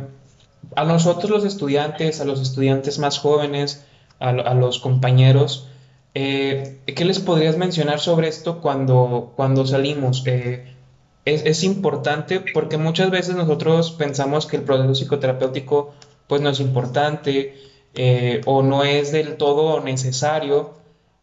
a 0.74 0.84
nosotros 0.84 1.30
los 1.30 1.44
estudiantes, 1.44 2.20
a 2.20 2.24
los 2.24 2.40
estudiantes 2.40 2.98
más 2.98 3.18
jóvenes, 3.18 3.84
a, 4.18 4.54
los 4.54 4.78
compañeros, 4.78 5.68
eh, 6.14 6.80
¿qué 6.86 7.04
les 7.04 7.18
podrías 7.18 7.56
mencionar 7.56 8.00
sobre 8.00 8.28
esto 8.28 8.60
cuando, 8.60 9.32
cuando 9.36 9.66
salimos? 9.66 10.24
es, 10.26 11.44
es, 11.44 11.64
importante 11.64 12.42
porque 12.52 12.76
muchas 12.76 13.10
veces 13.10 13.36
nosotros 13.36 13.92
pensamos 13.92 14.46
que 14.46 14.56
el 14.56 14.62
proceso 14.62 14.94
psicoterapéutico 14.94 15.92
pues 16.26 16.40
no 16.40 16.50
es 16.50 16.60
importante, 16.60 17.54
eh, 17.94 18.40
o 18.46 18.62
no 18.62 18.84
es 18.84 19.12
del 19.12 19.36
todo 19.36 19.80
necesario. 19.80 20.74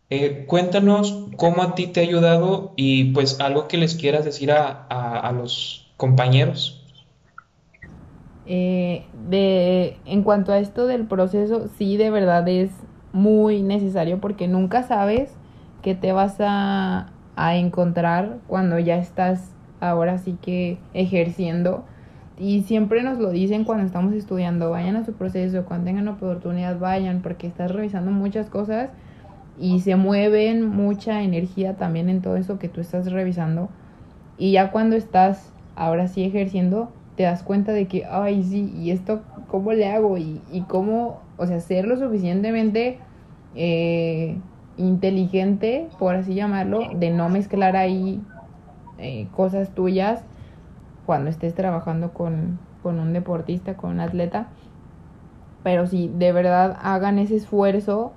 Eh, 0.10 0.46
cuéntanos 0.48 1.28
cómo 1.38 1.62
a 1.62 1.76
ti 1.76 1.88
te 1.88 2.00
ha 2.00 2.04
ayudado 2.04 2.74
y 2.76 3.12
pues 3.14 3.40
algo 3.40 3.68
que 3.68 3.78
les 3.78 3.96
quieras 3.96 4.26
decir 4.26 4.52
a, 4.52 5.32
los 5.36 5.92
compañeros. 5.98 6.76
Eh, 8.46 9.06
de, 9.30 9.98
en 10.06 10.24
cuanto 10.24 10.52
a 10.52 10.58
esto 10.58 10.88
del 10.88 11.06
proceso, 11.06 11.70
sí, 11.78 11.98
de 11.98 12.10
verdad 12.10 12.48
es 12.48 12.72
muy 13.14 13.62
necesario 13.62 14.20
porque 14.20 14.48
nunca 14.48 14.84
sabes 14.84 15.32
qué 15.84 15.94
te 15.94 16.12
vas 16.12 16.38
a, 16.40 17.12
a 17.36 17.56
encontrar 17.56 18.40
cuando 18.48 18.80
ya 18.80 18.98
estás 18.98 19.52
ahora 19.80 20.18
sí 20.18 20.38
que 20.42 20.80
ejerciendo 20.94 21.86
y 22.40 22.64
siempre 22.64 23.04
nos 23.04 23.20
lo 23.20 23.32
dicen 23.32 23.66
cuando 23.66 23.86
estamos 23.86 24.14
estudiando, 24.14 24.70
vayan 24.70 24.96
a 24.96 25.04
su 25.04 25.14
proceso, 25.14 25.66
cuando 25.66 25.86
tengan 25.86 26.08
oportunidad 26.08 26.80
vayan, 26.80 27.22
porque 27.22 27.48
estás 27.48 27.70
revisando 27.70 28.12
muchas 28.12 28.50
cosas 28.50 28.90
y 29.60 29.82
se 29.82 29.98
mueven 29.98 30.66
mucha 30.66 31.22
energía 31.22 31.76
también 31.76 32.08
en 32.08 32.22
todo 32.22 32.38
eso 32.38 32.58
que 32.58 32.70
tú 32.70 32.80
estás 32.80 33.12
revisando. 33.12 33.68
Y 34.38 34.54
ya 34.54 34.72
cuando 34.72 34.96
estás 34.96 35.52
ahora 35.76 36.08
sí 36.08 36.24
ejerciendo, 36.24 36.90
te 37.18 37.24
das 37.24 37.44
cuenta 37.44 37.74
de 37.74 37.88
que, 37.88 38.06
ay, 38.06 38.42
sí, 38.44 38.74
¿y 38.78 38.92
esto 38.92 39.20
cómo 39.50 39.74
le 39.74 39.92
hago? 39.92 40.18
Y, 40.18 40.40
y 40.50 40.62
cómo, 40.62 41.20
o 41.36 41.46
sea, 41.46 41.60
ser 41.60 41.86
lo 41.86 41.98
suficientemente 41.98 43.00
eh, 43.56 44.38
inteligente, 44.78 45.90
por 46.00 46.16
así 46.16 46.36
llamarlo, 46.36 46.88
de 46.96 47.10
no 47.10 47.28
mezclar 47.28 47.76
ahí 47.76 48.22
eh, 48.98 49.28
cosas 49.36 49.76
tuyas 49.76 50.24
cuando 51.10 51.32
estés 51.32 51.56
trabajando 51.56 52.14
con, 52.14 52.60
un 52.84 53.14
deportista, 53.14 53.76
con 53.76 53.90
un 53.90 54.00
atleta. 54.00 54.50
Pero 55.64 55.88
si 55.88 56.08
de 56.08 56.32
verdad 56.32 56.78
hagan 56.84 57.18
ese 57.18 57.36
esfuerzo 57.36 58.14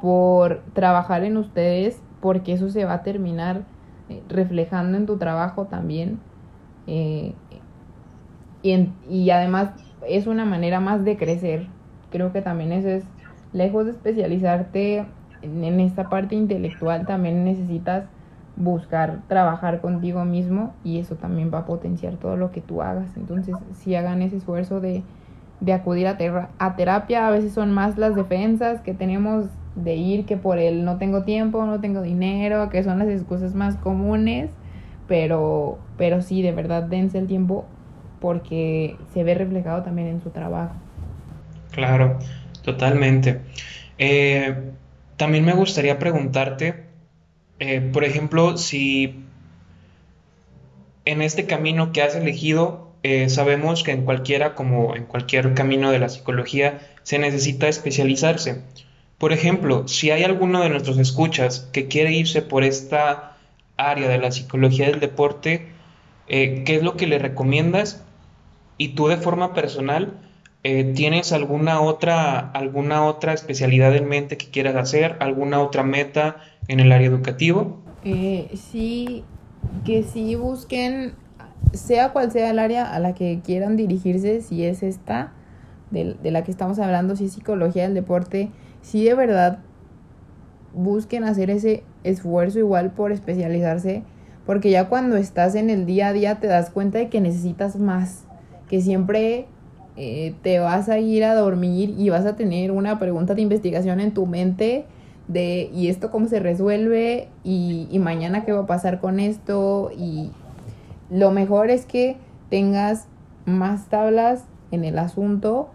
por 0.00 0.62
trabajar 0.72 1.24
en 1.24 1.38
ustedes, 1.38 2.00
porque 2.20 2.52
eso 2.52 2.70
se 2.70 2.84
va 2.84 2.92
a 2.92 3.02
terminar 3.02 3.62
eh, 4.08 4.22
reflejando 4.28 4.96
en 4.96 5.06
tu 5.06 5.16
trabajo 5.16 5.64
también. 5.64 6.20
Eh, 6.86 7.34
y, 8.62 8.90
y, 9.08 9.30
además 9.30 9.70
es 10.06 10.28
una 10.28 10.44
manera 10.44 10.78
más 10.78 11.04
de 11.04 11.16
crecer. 11.16 11.66
Creo 12.12 12.32
que 12.32 12.42
también 12.42 12.70
eso 12.70 12.90
es, 12.90 13.02
lejos 13.52 13.86
de 13.86 13.90
especializarte 13.90 15.04
en, 15.42 15.64
en 15.64 15.80
esta 15.80 16.08
parte 16.08 16.36
intelectual, 16.36 17.06
también 17.06 17.42
necesitas 17.44 18.04
buscar 18.56 19.22
trabajar 19.28 19.80
contigo 19.80 20.24
mismo 20.24 20.74
y 20.84 20.98
eso 20.98 21.16
también 21.16 21.50
va 21.52 21.58
a 21.60 21.66
potenciar 21.66 22.16
todo 22.16 22.36
lo 22.36 22.52
que 22.52 22.60
tú 22.62 22.82
hagas. 22.82 23.16
Entonces, 23.16 23.58
si 23.72 23.94
hagan 23.94 24.22
ese 24.22 24.36
esfuerzo 24.36 24.80
de, 24.80 25.04
de 25.60 25.72
acudir 25.72 26.06
a, 26.06 26.16
a 26.58 26.76
terapia, 26.76 27.26
a 27.28 27.30
veces 27.30 27.52
son 27.52 27.72
más 27.72 27.98
las 27.98 28.14
defensas 28.14 28.80
que 28.82 28.94
tenemos 28.94 29.46
de 29.74 29.96
ir 29.96 30.24
que 30.26 30.36
por 30.36 30.58
el 30.58 30.84
no 30.84 30.98
tengo 30.98 31.24
tiempo, 31.24 31.64
no 31.66 31.80
tengo 31.80 32.02
dinero, 32.02 32.70
que 32.70 32.82
son 32.82 32.98
las 32.98 33.08
excusas 33.08 33.54
más 33.54 33.76
comunes, 33.76 34.50
pero, 35.06 35.78
pero 35.96 36.22
sí, 36.22 36.42
de 36.42 36.52
verdad, 36.52 36.82
dense 36.84 37.18
el 37.18 37.26
tiempo 37.26 37.66
porque 38.20 38.96
se 39.12 39.24
ve 39.24 39.34
reflejado 39.34 39.82
también 39.82 40.08
en 40.08 40.20
su 40.22 40.30
trabajo. 40.30 40.74
Claro, 41.70 42.18
totalmente. 42.62 43.42
Eh, 43.98 44.72
también 45.16 45.44
me 45.44 45.52
gustaría 45.54 45.98
preguntarte, 45.98 46.85
eh, 47.58 47.80
por 47.80 48.04
ejemplo, 48.04 48.58
si 48.58 49.24
en 51.04 51.22
este 51.22 51.46
camino 51.46 51.92
que 51.92 52.02
has 52.02 52.14
elegido, 52.14 52.92
eh, 53.02 53.28
sabemos 53.28 53.82
que 53.82 53.92
en 53.92 54.04
cualquiera, 54.04 54.54
como 54.54 54.94
en 54.94 55.04
cualquier 55.04 55.54
camino 55.54 55.90
de 55.90 55.98
la 55.98 56.08
psicología, 56.08 56.80
se 57.02 57.18
necesita 57.18 57.68
especializarse. 57.68 58.62
Por 59.18 59.32
ejemplo, 59.32 59.88
si 59.88 60.10
hay 60.10 60.24
alguno 60.24 60.60
de 60.60 60.68
nuestros 60.68 60.98
escuchas 60.98 61.68
que 61.72 61.88
quiere 61.88 62.12
irse 62.12 62.42
por 62.42 62.64
esta 62.64 63.36
área 63.78 64.08
de 64.08 64.18
la 64.18 64.32
psicología 64.32 64.88
del 64.88 65.00
deporte, 65.00 65.68
eh, 66.28 66.64
¿qué 66.66 66.76
es 66.76 66.82
lo 66.82 66.96
que 66.96 67.06
le 67.06 67.18
recomiendas? 67.18 68.04
Y 68.76 68.88
tú 68.88 69.06
de 69.08 69.16
forma 69.16 69.54
personal, 69.54 70.20
¿tienes 70.62 71.30
alguna 71.32 71.80
otra, 71.80 72.50
alguna 72.50 73.06
otra 73.06 73.32
especialidad 73.32 73.94
en 73.94 74.08
mente 74.08 74.36
que 74.36 74.50
quieras 74.50 74.74
hacer? 74.74 75.16
¿Alguna 75.20 75.60
otra 75.60 75.84
meta? 75.84 76.42
En 76.68 76.80
el 76.80 76.92
área 76.92 77.08
educativo? 77.08 77.78
Eh, 78.04 78.50
sí, 78.54 79.24
que 79.84 80.02
sí 80.02 80.34
busquen, 80.34 81.12
sea 81.72 82.12
cual 82.12 82.30
sea 82.30 82.50
el 82.50 82.58
área 82.58 82.92
a 82.92 82.98
la 82.98 83.14
que 83.14 83.40
quieran 83.44 83.76
dirigirse, 83.76 84.40
si 84.40 84.64
es 84.64 84.82
esta, 84.82 85.32
de, 85.90 86.16
la 86.30 86.42
que 86.44 86.50
estamos 86.50 86.78
hablando, 86.78 87.16
si 87.16 87.26
es 87.26 87.32
psicología 87.32 87.84
del 87.84 87.94
deporte, 87.94 88.50
si 88.82 89.04
de 89.04 89.14
verdad 89.14 89.60
busquen 90.74 91.24
hacer 91.24 91.50
ese 91.50 91.84
esfuerzo 92.04 92.58
igual 92.58 92.90
por 92.90 93.12
especializarse, 93.12 94.02
porque 94.44 94.70
ya 94.70 94.88
cuando 94.88 95.16
estás 95.16 95.54
en 95.54 95.70
el 95.70 95.86
día 95.86 96.08
a 96.08 96.12
día 96.12 96.36
te 96.36 96.46
das 96.46 96.70
cuenta 96.70 96.98
de 96.98 97.08
que 97.08 97.20
necesitas 97.20 97.76
más, 97.76 98.24
que 98.68 98.80
siempre 98.80 99.46
eh, 99.96 100.34
te 100.42 100.58
vas 100.58 100.88
a 100.88 100.98
ir 100.98 101.24
a 101.24 101.34
dormir 101.34 101.94
y 101.96 102.10
vas 102.10 102.26
a 102.26 102.36
tener 102.36 102.70
una 102.70 102.98
pregunta 102.98 103.34
de 103.34 103.42
investigación 103.42 104.00
en 104.00 104.12
tu 104.12 104.26
mente 104.26 104.84
de 105.28 105.70
y 105.72 105.88
esto 105.88 106.10
cómo 106.10 106.28
se 106.28 106.40
resuelve 106.40 107.28
y, 107.42 107.88
mañana 107.98 108.44
qué 108.44 108.52
va 108.52 108.60
a 108.60 108.66
pasar 108.66 109.00
con 109.00 109.18
esto 109.18 109.90
y 109.96 110.30
lo 111.10 111.30
mejor 111.30 111.70
es 111.70 111.86
que 111.86 112.16
tengas 112.50 113.08
más 113.44 113.88
tablas 113.88 114.44
en 114.70 114.84
el 114.84 114.98
asunto 114.98 115.70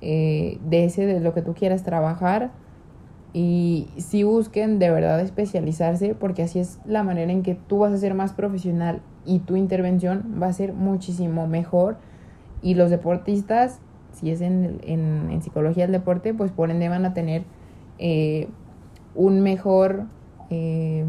eh, 0.00 0.58
de 0.64 0.84
ese 0.84 1.06
de 1.06 1.20
lo 1.20 1.34
que 1.34 1.42
tú 1.42 1.54
quieras 1.54 1.82
trabajar. 1.82 2.50
Y 3.34 3.88
si 3.98 4.22
busquen 4.22 4.78
de 4.78 4.90
verdad 4.90 5.20
especializarse 5.20 6.14
porque 6.14 6.42
así 6.42 6.58
es 6.58 6.78
la 6.86 7.02
manera 7.02 7.30
en 7.30 7.42
que 7.42 7.54
tú 7.54 7.78
vas 7.78 7.92
a 7.92 7.98
ser 7.98 8.14
más 8.14 8.32
profesional 8.32 9.02
y 9.26 9.40
tu 9.40 9.56
intervención 9.56 10.38
va 10.42 10.46
a 10.46 10.52
ser 10.52 10.72
muchísimo 10.72 11.46
mejor. 11.46 11.98
Y 12.62 12.74
los 12.74 12.90
deportistas 12.90 13.80
si 14.18 14.30
es 14.30 14.40
en, 14.40 14.80
en, 14.82 15.42
psicología 15.42 15.84
del 15.84 15.92
deporte 15.92 16.34
pues 16.34 16.50
por 16.50 16.70
ende 16.70 16.88
van 16.88 17.04
a 17.04 17.14
tener 17.14 17.44
eh, 17.98 18.48
un 19.14 19.40
mejor, 19.40 20.04
eh, 20.50 21.04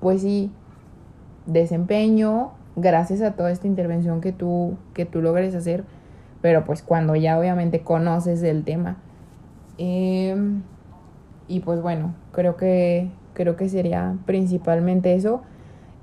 pues 0.00 0.22
sí, 0.22 0.50
desempeño 1.46 2.52
gracias 2.76 3.22
a 3.22 3.32
toda 3.32 3.50
esta 3.50 3.66
intervención 3.66 4.20
que 4.20 4.32
tú, 4.32 4.76
que 4.94 5.04
tú 5.04 5.20
logres 5.20 5.54
hacer, 5.54 5.84
pero 6.40 6.64
pues 6.64 6.82
cuando 6.82 7.16
ya 7.16 7.38
obviamente 7.38 7.80
conoces 7.80 8.42
el 8.42 8.64
tema. 8.64 8.96
Em, 9.78 10.62
y 11.48 11.60
pues 11.60 11.80
bueno, 11.82 12.14
creo 12.32 12.56
que, 12.56 13.10
Creo 13.38 13.54
que 13.54 13.68
sería 13.68 14.16
principalmente 14.26 15.14
eso. 15.14 15.42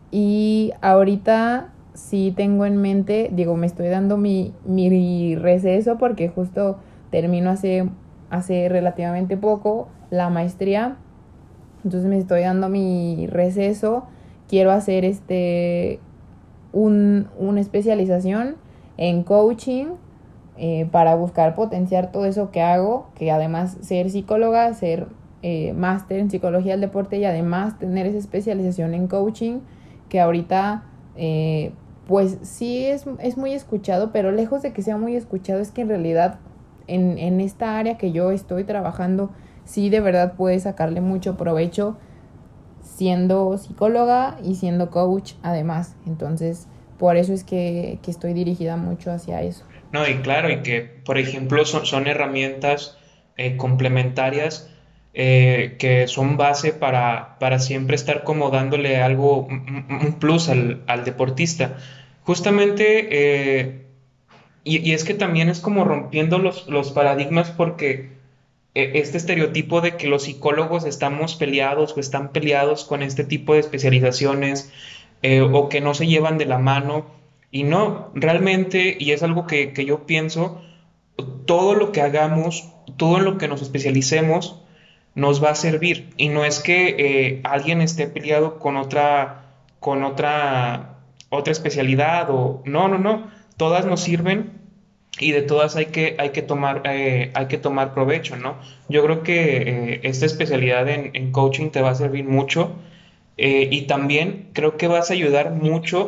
Y 0.09 0.71
ahorita 0.79 1.73
sí 1.93 2.33
tengo 2.33 2.65
en 2.65 2.77
mente, 2.77 3.29
digo, 3.33 3.57
me 3.57 3.67
estoy 3.67 3.89
dando 3.89 4.15
mi, 4.15 4.53
mi 4.65 5.35
receso 5.35 5.97
porque 5.97 6.29
justo 6.29 6.77
termino 7.11 7.49
hace, 7.49 7.89
hace 8.29 8.69
relativamente 8.69 9.35
poco 9.35 9.89
la 10.09 10.29
maestría. 10.29 10.97
Entonces 11.83 12.09
me 12.09 12.17
estoy 12.17 12.41
dando 12.41 12.69
mi 12.69 13.27
receso. 13.27 14.05
Quiero 14.47 14.71
hacer 14.71 15.05
este 15.05 15.99
un, 16.73 17.27
una 17.37 17.61
especialización 17.61 18.55
en 18.97 19.23
coaching 19.23 19.87
eh, 20.57 20.87
para 20.91 21.15
buscar 21.15 21.55
potenciar 21.55 22.11
todo 22.11 22.25
eso 22.25 22.51
que 22.51 22.61
hago, 22.61 23.07
que 23.15 23.31
además 23.31 23.77
ser 23.81 24.09
psicóloga, 24.09 24.73
ser 24.73 25.07
eh, 25.41 25.73
máster 25.73 26.19
en 26.19 26.29
psicología 26.29 26.73
del 26.73 26.81
deporte 26.81 27.17
y 27.17 27.25
además 27.25 27.77
tener 27.77 28.05
esa 28.05 28.17
especialización 28.17 28.93
en 28.93 29.07
coaching, 29.07 29.59
que 30.09 30.19
ahorita 30.19 30.83
eh, 31.17 31.71
pues 32.07 32.37
sí 32.41 32.85
es, 32.85 33.05
es, 33.19 33.37
muy 33.37 33.53
escuchado, 33.53 34.11
pero 34.11 34.31
lejos 34.31 34.61
de 34.61 34.71
que 34.71 34.81
sea 34.81 34.97
muy 34.97 35.15
escuchado 35.15 35.59
es 35.59 35.71
que 35.71 35.81
en 35.81 35.89
realidad 35.89 36.39
en, 36.87 37.17
en 37.17 37.41
esta 37.41 37.77
área 37.77 37.97
que 37.97 38.11
yo 38.11 38.31
estoy 38.31 38.63
trabajando, 38.63 39.31
sí 39.65 39.89
de 39.89 39.99
verdad 39.99 40.33
puedes 40.37 40.63
sacarle 40.63 41.01
mucho 41.01 41.35
provecho 41.35 41.97
siendo 42.81 43.57
psicóloga 43.57 44.37
y 44.43 44.55
siendo 44.55 44.89
coach 44.89 45.33
además. 45.43 45.95
Entonces, 46.07 46.67
por 46.97 47.17
eso 47.17 47.33
es 47.33 47.43
que, 47.43 47.99
que 48.01 48.11
estoy 48.11 48.33
dirigida 48.33 48.77
mucho 48.77 49.11
hacia 49.11 49.41
eso. 49.41 49.65
No, 49.91 50.07
y 50.07 50.15
claro, 50.15 50.49
y 50.49 50.61
que, 50.61 50.81
por 50.81 51.17
ejemplo, 51.17 51.65
son, 51.65 51.85
son 51.85 52.07
herramientas 52.07 52.97
eh, 53.37 53.57
complementarias 53.57 54.69
eh, 55.13 55.75
que 55.79 56.07
son 56.07 56.35
base 56.35 56.73
para, 56.73 57.37
para, 57.39 57.59
siempre 57.59 57.95
estar 57.95 58.23
como 58.23 58.49
dándole 58.49 58.97
algo, 58.97 59.47
un, 59.47 60.17
plus 60.19 60.49
al, 60.49 60.83
al, 60.87 61.05
deportista. 61.05 61.77
Justamente, 62.23 63.07
eh, 63.11 63.85
y, 64.65 64.89
y, 64.89 64.93
es 64.93 65.05
que 65.05 65.13
también 65.13 65.47
es 65.47 65.61
como 65.61 65.85
rompiendo 65.85 66.37
los, 66.37 66.67
los 66.67 66.91
paradigmas 66.91 67.49
porque 67.51 68.14
este 68.75 69.17
estereotipo 69.17 69.81
de 69.81 69.95
que 69.95 70.07
los 70.07 70.23
psicólogos 70.23 70.85
estamos 70.85 71.35
peleados 71.35 71.95
o 71.95 71.99
están 71.99 72.31
peleados 72.31 72.83
con 72.83 73.01
este 73.01 73.23
tipo 73.23 73.53
de 73.53 73.61
especializaciones 73.61 74.71
o 75.51 75.69
que 75.69 75.81
no 75.81 75.93
se 75.93 76.05
llevan 76.05 76.37
de 76.37 76.45
la 76.45 76.59
mano 76.59 77.05
y 77.55 77.63
no, 77.63 78.11
realmente, 78.13 78.97
y 78.99 79.11
es 79.11 79.23
algo 79.23 79.47
que, 79.47 79.71
yo 79.85 80.05
pienso, 80.05 80.61
todo 81.45 81.73
lo 81.73 81.93
que 81.93 82.01
hagamos, 82.01 82.69
todo 82.97 83.19
lo 83.19 83.37
que 83.37 83.47
nos 83.47 83.61
especialicemos, 83.61 84.61
nos 85.13 85.41
va 85.41 85.51
a 85.51 85.55
servir. 85.55 86.09
Y 86.17 86.27
no 86.27 86.43
es 86.43 86.59
que 86.59 86.95
eh, 86.99 87.41
alguien 87.45 87.79
esté 87.79 88.07
peleado 88.07 88.59
con 88.59 88.75
otra, 88.75 89.45
con 89.79 90.03
otra, 90.03 90.97
otra 91.29 91.53
especialidad 91.53 92.29
o 92.29 92.61
no, 92.65 92.89
no, 92.89 92.97
no. 92.97 93.31
Todas 93.55 93.85
nos 93.85 94.01
sirven 94.01 94.51
y 95.19 95.31
de 95.31 95.41
todas 95.41 95.75
hay 95.75 95.87
que, 95.87 96.15
hay 96.19 96.29
que, 96.29 96.41
tomar, 96.41 96.81
eh, 96.85 97.31
hay 97.33 97.47
que 97.47 97.57
tomar 97.57 97.93
provecho, 97.93 98.35
¿no? 98.35 98.57
Yo 98.89 99.03
creo 99.03 99.23
que 99.23 99.57
eh, 99.57 99.99
esta 100.03 100.25
especialidad 100.25 100.89
en, 100.89 101.31
coaching 101.31 101.69
te 101.69 101.81
va 101.81 101.91
a 101.91 101.95
servir 101.95 102.25
mucho 102.25 102.75
y 103.37 103.81
también 103.81 104.47
creo 104.53 104.77
que 104.77 104.87
vas 104.87 105.09
a 105.09 105.13
ayudar 105.13 105.51
mucho 105.51 106.07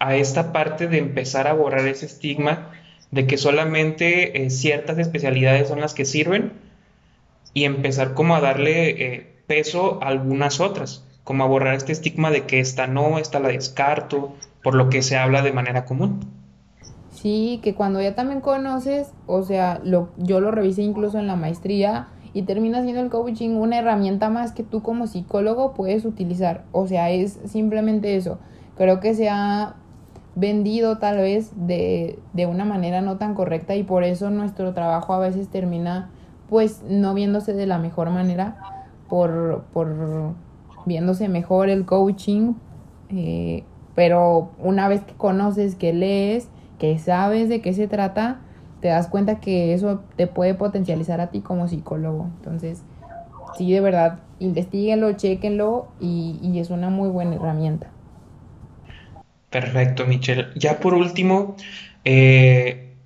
a 0.00 0.16
esta 0.16 0.52
parte 0.52 0.88
de 0.88 0.98
empezar 0.98 1.46
a 1.46 1.52
borrar 1.52 1.86
ese 1.86 2.06
estigma 2.06 2.72
de 3.10 3.26
que 3.26 3.36
solamente 3.36 4.44
eh, 4.44 4.50
ciertas 4.50 4.98
especialidades 4.98 5.68
son 5.68 5.80
las 5.80 5.94
que 5.94 6.04
sirven 6.04 6.52
y 7.52 7.64
empezar 7.64 8.14
como 8.14 8.34
a 8.34 8.40
darle 8.40 8.90
eh, 8.90 9.26
peso 9.46 10.02
a 10.02 10.08
algunas 10.08 10.60
otras, 10.60 11.04
como 11.22 11.44
a 11.44 11.48
borrar 11.48 11.74
este 11.74 11.92
estigma 11.92 12.30
de 12.30 12.46
que 12.46 12.60
esta 12.60 12.86
no, 12.86 13.18
esta 13.18 13.40
la 13.40 13.48
descarto, 13.48 14.36
por 14.62 14.74
lo 14.74 14.88
que 14.88 15.02
se 15.02 15.16
habla 15.16 15.42
de 15.42 15.52
manera 15.52 15.84
común. 15.84 16.39
Sí, 17.20 17.60
que 17.62 17.74
cuando 17.74 18.00
ya 18.00 18.14
también 18.14 18.40
conoces, 18.40 19.12
o 19.26 19.42
sea, 19.42 19.78
lo, 19.84 20.08
yo 20.16 20.40
lo 20.40 20.52
revisé 20.52 20.80
incluso 20.80 21.18
en 21.18 21.26
la 21.26 21.36
maestría 21.36 22.08
y 22.32 22.44
termina 22.44 22.82
siendo 22.82 23.02
el 23.02 23.10
coaching 23.10 23.50
una 23.56 23.78
herramienta 23.78 24.30
más 24.30 24.52
que 24.52 24.62
tú 24.62 24.82
como 24.82 25.06
psicólogo 25.06 25.74
puedes 25.74 26.06
utilizar. 26.06 26.64
O 26.72 26.86
sea, 26.86 27.10
es 27.10 27.38
simplemente 27.44 28.16
eso. 28.16 28.38
Creo 28.74 29.00
que 29.00 29.14
se 29.14 29.28
ha 29.28 29.74
vendido 30.34 30.96
tal 30.96 31.18
vez 31.18 31.52
de, 31.56 32.18
de 32.32 32.46
una 32.46 32.64
manera 32.64 33.02
no 33.02 33.18
tan 33.18 33.34
correcta 33.34 33.76
y 33.76 33.82
por 33.82 34.02
eso 34.02 34.30
nuestro 34.30 34.72
trabajo 34.72 35.12
a 35.12 35.18
veces 35.18 35.48
termina 35.48 36.08
pues 36.48 36.82
no 36.88 37.12
viéndose 37.12 37.52
de 37.52 37.66
la 37.66 37.78
mejor 37.78 38.08
manera 38.08 38.56
por, 39.10 39.64
por 39.74 40.34
viéndose 40.86 41.28
mejor 41.28 41.68
el 41.68 41.84
coaching 41.84 42.54
eh, 43.10 43.64
pero 43.94 44.52
una 44.58 44.88
vez 44.88 45.02
que 45.02 45.12
conoces, 45.14 45.74
que 45.74 45.92
lees, 45.92 46.48
que 46.80 46.98
sabes 46.98 47.48
de 47.48 47.62
qué 47.62 47.74
se 47.74 47.88
trata, 47.88 48.42
te 48.80 48.88
das 48.88 49.08
cuenta 49.08 49.40
que 49.40 49.74
eso 49.74 50.04
te 50.16 50.26
puede 50.28 50.54
potencializar 50.56 51.20
a 51.22 51.30
ti 51.30 51.42
como 51.42 51.68
psicólogo. 51.68 52.32
Entonces, 52.38 52.86
sí, 53.52 53.72
de 53.72 53.80
verdad, 53.80 54.20
investiguenlo, 54.40 55.12
chequenlo 55.14 55.94
y, 56.00 56.40
y 56.42 56.60
es 56.60 56.70
una 56.70 56.90
muy 56.90 57.10
buena 57.10 57.36
herramienta. 57.36 57.94
Perfecto, 59.50 60.06
Michelle. 60.06 60.48
Ya 60.56 60.80
por 60.80 60.94
último, 60.94 61.56
eh, 62.04 62.96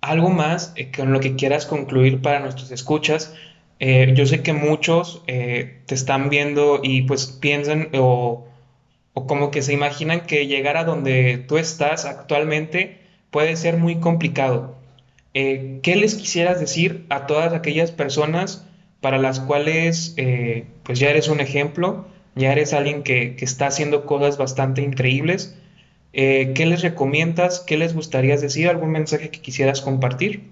algo 0.00 0.30
más 0.30 0.72
eh, 0.76 0.90
con 0.96 1.12
lo 1.12 1.20
que 1.20 1.36
quieras 1.36 1.66
concluir 1.66 2.22
para 2.22 2.40
nuestros 2.40 2.70
escuchas. 2.70 3.34
Eh, 3.80 4.12
yo 4.16 4.26
sé 4.26 4.42
que 4.42 4.52
muchos 4.54 5.24
te 5.26 5.84
están 5.88 6.30
viendo 6.30 6.80
y 6.82 7.02
pues 7.02 7.26
piensan 7.26 7.88
o, 7.94 8.46
o, 9.14 9.26
como 9.26 9.50
que 9.50 9.62
se 9.62 9.72
imaginan 9.74 10.22
que 10.22 10.46
llegar 10.46 10.76
a 10.78 10.84
donde 10.84 11.38
tú 11.48 11.58
estás 11.58 12.06
actualmente 12.06 13.01
puede 13.32 13.56
ser 13.56 13.78
muy 13.78 13.96
complicado. 13.96 14.76
¿Qué 15.32 15.96
les 15.96 16.14
quisieras 16.14 16.60
decir 16.60 17.06
a 17.08 17.26
todas 17.26 17.52
aquellas 17.52 17.90
personas 17.90 18.68
para 19.00 19.18
las 19.18 19.40
cuales 19.40 20.14
pues 20.84 20.98
ya 21.00 21.10
eres 21.10 21.28
un 21.28 21.40
ejemplo, 21.40 22.06
ya 22.36 22.52
eres 22.52 22.72
alguien 22.72 23.02
que, 23.02 23.34
que 23.34 23.44
está 23.44 23.66
haciendo 23.66 24.06
cosas 24.06 24.38
bastante 24.38 24.82
increíbles? 24.82 25.56
Eh, 26.12 26.52
¿Qué 26.54 26.66
les 26.66 26.82
recomiendas? 26.82 27.60
¿Qué 27.60 27.76
les 27.78 27.94
gustaría 27.94 28.36
decir? 28.36 28.68
¿Algún 28.68 28.90
mensaje 28.90 29.30
que 29.30 29.40
quisieras 29.40 29.80
compartir? 29.80 30.50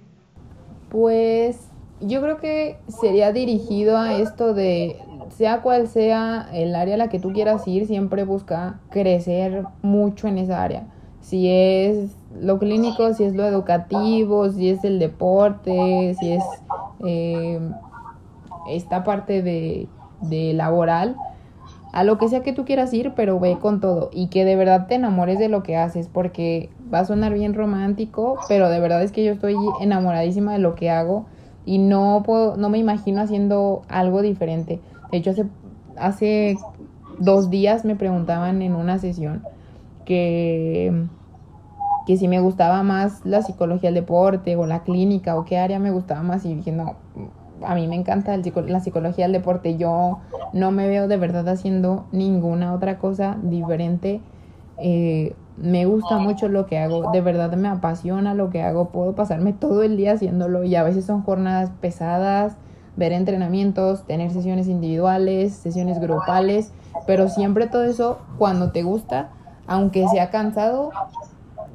Pues 0.89 1.59
yo 2.01 2.23
creo 2.23 2.39
que 2.39 2.79
sería 2.89 3.33
dirigido 3.33 3.99
a 3.99 4.19
esto 4.19 4.55
de, 4.55 4.97
sea 5.37 5.61
cual 5.61 5.87
sea 5.87 6.49
el 6.55 6.75
área 6.75 6.95
a 6.95 6.99
la 6.99 7.09
que 7.09 7.19
tú 7.19 7.33
quieras 7.33 7.69
ir, 7.69 7.87
siempre 7.87 8.25
busca 8.25 8.81
crecer 8.91 9.65
mucho 9.83 10.29
en 10.29 10.39
esa 10.39 10.63
área. 10.63 10.87
Si 11.31 11.49
es 11.49 12.11
lo 12.41 12.59
clínico, 12.59 13.15
si 13.15 13.23
es 13.23 13.37
lo 13.37 13.45
educativo, 13.45 14.51
si 14.51 14.69
es 14.69 14.83
el 14.83 14.99
deporte, 14.99 16.17
si 16.19 16.33
es 16.33 16.43
eh, 17.05 17.61
esta 18.69 19.05
parte 19.05 19.41
de, 19.41 19.87
de 20.23 20.53
laboral, 20.55 21.15
a 21.93 22.03
lo 22.03 22.19
que 22.19 22.27
sea 22.27 22.43
que 22.43 22.53
tú 22.53 22.65
quieras 22.65 22.93
ir, 22.93 23.13
pero 23.15 23.39
ve 23.39 23.59
con 23.61 23.81
todo 23.81 24.11
y 24.13 24.27
que 24.27 24.45
de 24.45 24.57
verdad 24.57 24.89
te 24.89 24.97
enamores 24.97 25.39
de 25.39 25.49
lo 25.49 25.63
que 25.63 25.77
haces, 25.77 26.09
porque 26.09 26.69
va 26.93 26.99
a 26.99 27.05
sonar 27.05 27.33
bien 27.33 27.55
romántico, 27.55 28.37
pero 28.49 28.69
de 28.69 28.81
verdad 28.81 29.01
es 29.01 29.13
que 29.13 29.23
yo 29.23 29.31
estoy 29.31 29.55
enamoradísima 29.81 30.55
de 30.55 30.59
lo 30.59 30.75
que 30.75 30.91
hago 30.91 31.27
y 31.65 31.79
no 31.79 32.25
puedo, 32.27 32.57
no 32.57 32.71
me 32.71 32.79
imagino 32.79 33.21
haciendo 33.21 33.83
algo 33.89 34.21
diferente. 34.21 34.81
De 35.13 35.19
hecho, 35.19 35.31
hace, 35.31 35.45
hace 35.97 36.57
dos 37.21 37.51
días 37.51 37.85
me 37.85 37.95
preguntaban 37.95 38.63
en 38.63 38.75
una 38.75 38.99
sesión 38.99 39.45
que, 40.05 41.07
que 42.07 42.17
si 42.17 42.29
me 42.29 42.41
gustaba 42.41 42.83
más 42.83 43.25
la 43.25 43.43
psicología 43.43 43.89
del 43.91 44.03
deporte 44.03 44.57
o 44.57 44.67
la 44.67 44.83
clínica 44.83 45.37
o 45.37 45.45
qué 45.45 45.59
área 45.59 45.79
me 45.79 45.91
gustaba 45.91 46.23
más 46.23 46.45
y 46.45 46.55
dije, 46.55 46.73
no, 46.73 46.97
a 47.63 47.75
mí 47.75 47.87
me 47.89 47.97
encanta 47.97 48.37
la 48.37 48.81
psicología 48.81 49.25
del 49.25 49.33
deporte. 49.33 49.77
Yo 49.77 50.19
no 50.53 50.71
me 50.71 50.89
veo 50.89 51.09
de 51.09 51.17
verdad 51.17 51.49
haciendo 51.49 52.07
ninguna 52.13 52.73
otra 52.75 52.99
cosa 52.99 53.37
diferente. 53.43 54.21
Eh, 54.79 55.35
me 55.57 55.85
gusta 55.85 56.17
mucho 56.17 56.49
lo 56.49 56.65
que 56.65 56.79
hago, 56.79 57.13
de 57.13 57.21
verdad 57.21 57.53
me 57.55 57.69
apasiona 57.69 58.35
lo 58.35 58.51
que 58.51 58.63
hago. 58.63 58.89
Puedo 58.89 59.15
pasarme 59.15 59.53
todo 59.53 59.83
el 59.83 59.97
día 59.97 60.13
haciéndolo 60.13 60.65
y 60.65 60.75
a 60.75 60.83
veces 60.83 61.05
son 61.05 61.23
jornadas 61.23 61.71
pesadas, 61.81 62.57
ver 62.97 63.13
entrenamientos, 63.13 64.05
tener 64.07 64.31
sesiones 64.31 64.69
individuales, 64.69 65.53
sesiones 65.53 66.01
grupales, 66.01 66.73
pero 67.07 67.29
siempre 67.29 67.67
todo 67.67 67.85
eso 67.85 68.19
cuando 68.39 68.73
te 68.73 68.83
gusta, 68.83 69.29
aunque 69.67 70.09
sea 70.09 70.31
cansado, 70.31 70.91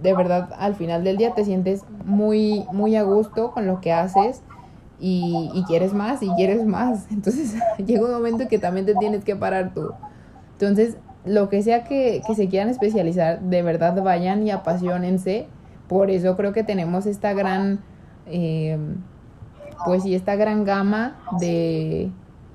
de 0.02 0.14
verdad 0.14 0.50
al 0.58 0.76
final 0.76 1.04
del 1.04 1.18
día 1.18 1.34
te 1.34 1.46
sientes 1.46 1.84
muy 2.04 2.66
muy 2.72 2.96
a 2.96 3.04
gusto 3.04 3.52
con 3.52 3.66
lo 3.66 3.82
que 3.82 3.92
haces 3.92 4.42
y, 5.00 5.64
quieres 5.68 5.94
más 5.94 6.22
y 6.24 6.30
quieres 6.32 6.66
más. 6.66 7.06
Entonces 7.12 7.56
llega 7.86 8.06
un 8.06 8.12
momento 8.12 8.48
que 8.48 8.60
también 8.60 8.86
te 8.86 8.96
tienes 8.96 9.24
que 9.24 9.36
parar 9.36 9.74
tú. 9.74 9.92
Entonces, 10.54 10.98
lo 11.26 11.50
que 11.50 11.62
sea 11.64 11.84
que, 11.84 12.22
se 12.36 12.48
quieran 12.48 12.70
especializar, 12.70 13.42
de 13.42 13.62
verdad 13.62 14.02
vayan 14.02 14.44
y 14.44 14.52
apasionense. 14.52 15.48
Por 15.88 16.10
eso 16.10 16.36
creo 16.36 16.54
que 16.54 16.64
tenemos 16.64 17.06
esta 17.06 17.34
gran, 17.34 17.80
eh, 18.26 18.78
pues 19.86 20.04
sí, 20.04 20.16
esta 20.16 20.36
gran 20.36 20.64
gama 20.64 21.18
de, 21.40 22.10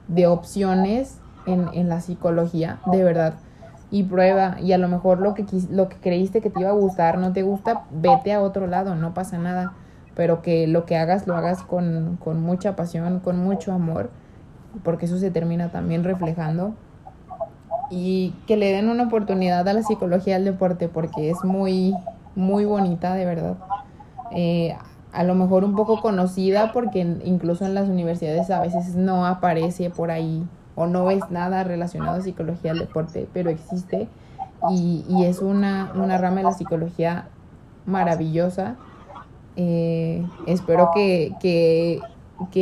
de 0.09 0.26
opciones 0.26 1.20
en, 1.47 1.88
la 1.88 2.01
psicología, 2.01 2.80
de 2.86 3.05
verdad. 3.05 3.34
Y 3.91 4.05
prueba, 4.05 4.57
y 4.61 4.72
a 4.72 4.78
lo 4.78 4.88
mejor 4.88 5.20
lo 5.20 5.34
que, 5.34 5.45
lo 5.70 5.88
que 5.88 5.97
creíste 5.97 6.41
que 6.41 6.51
te 6.51 6.61
iba 6.61 6.70
a 6.70 6.74
gustar 6.74 7.18
no 7.18 7.32
te 7.32 7.43
gusta, 7.43 7.84
vete 7.91 8.32
a 8.32 8.41
otro 8.41 8.66
lado, 8.66 8.95
no 8.95 9.14
pasa 9.14 9.38
nada. 9.38 9.72
Pero 10.14 10.43
que 10.43 10.66
lo 10.66 10.86
que 10.86 10.97
hagas 10.97 11.26
lo 11.26 11.34
hagas 11.34 11.62
con, 11.62 12.18
con 12.22 12.41
mucha 12.41 12.76
pasión, 12.76 13.20
con 13.20 13.38
mucho 13.38 13.72
amor, 13.72 14.11
porque 14.84 15.07
eso 15.07 15.18
se 15.18 15.30
termina 15.30 15.70
también 15.70 16.05
reflejando. 16.05 16.74
Y 17.91 18.34
que 18.47 18.57
le 18.57 18.70
den 18.70 18.88
una 18.88 19.05
oportunidad 19.05 19.66
a 19.68 19.72
la 19.72 19.82
psicología 19.82 20.34
del 20.34 20.45
deporte, 20.45 20.88
porque 20.88 21.30
es 21.30 21.43
muy, 21.43 21.95
muy 22.36 22.64
bonita, 22.64 23.14
de 23.14 23.24
verdad. 23.24 23.57
Eh, 24.30 24.76
a 25.12 25.24
lo 25.24 25.34
mejor 25.34 25.64
un 25.64 25.74
poco 25.74 26.01
conocida 26.01 26.72
porque 26.72 27.01
incluso 27.24 27.64
en 27.64 27.74
las 27.74 27.88
universidades 27.88 28.51
a 28.51 28.61
veces 28.61 28.95
no 28.95 29.26
aparece 29.26 29.91
por 29.91 30.11
ahí 30.11 30.47
o 30.74 30.86
no 30.86 31.04
ves 31.04 31.22
nada 31.30 31.64
relacionado 31.64 32.18
a 32.18 32.20
psicología 32.22 32.72
del 32.72 32.80
deporte, 32.80 33.28
pero 33.32 33.50
existe 33.50 34.08
y, 34.70 35.24
es 35.24 35.40
una, 35.40 35.92
rama 35.94 36.36
de 36.36 36.42
la 36.42 36.52
psicología 36.52 37.28
maravillosa. 37.86 38.76
Eh, 39.56 40.24
espero 40.46 40.90
que, 40.94 41.34
que, 41.40 42.00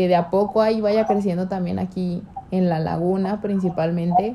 de 0.08 0.16
a 0.16 0.30
poco 0.30 0.62
ahí 0.62 0.80
vaya 0.80 1.06
creciendo 1.06 1.48
también 1.48 1.78
aquí 1.78 2.22
en 2.50 2.68
la 2.68 2.78
laguna 2.78 3.40
principalmente 3.42 4.34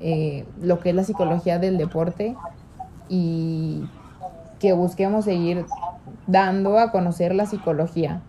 eh, 0.00 0.46
lo 0.60 0.78
que 0.78 0.90
es 0.90 0.94
la 0.94 1.04
psicología 1.04 1.58
del 1.58 1.78
deporte 1.78 2.36
y 3.08 3.84
que 4.58 4.72
busquemos 4.72 5.24
seguir 5.24 5.64
dando 6.26 6.78
a 6.78 6.92
conocer 6.92 7.34
la 7.34 7.46
psicología, 7.46 8.20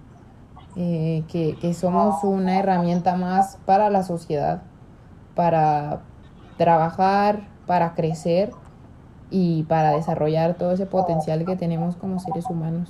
eh, 0.76 1.24
que, 1.30 1.74
somos 1.74 2.24
una 2.24 2.60
herramienta 2.60 3.16
más 3.16 3.58
para 3.66 3.90
la 3.90 4.04
sociedad, 4.04 4.64
para 5.36 6.02
trabajar, 6.58 7.48
para 7.66 7.94
crecer 7.94 8.52
y 9.30 9.64
para 9.64 9.92
desarrollar 9.92 10.56
todo 10.56 10.72
ese 10.72 10.86
potencial 10.86 11.46
que 11.46 11.56
tenemos 11.56 11.96
como 11.96 12.20
seres 12.20 12.46
humanos. 12.50 12.90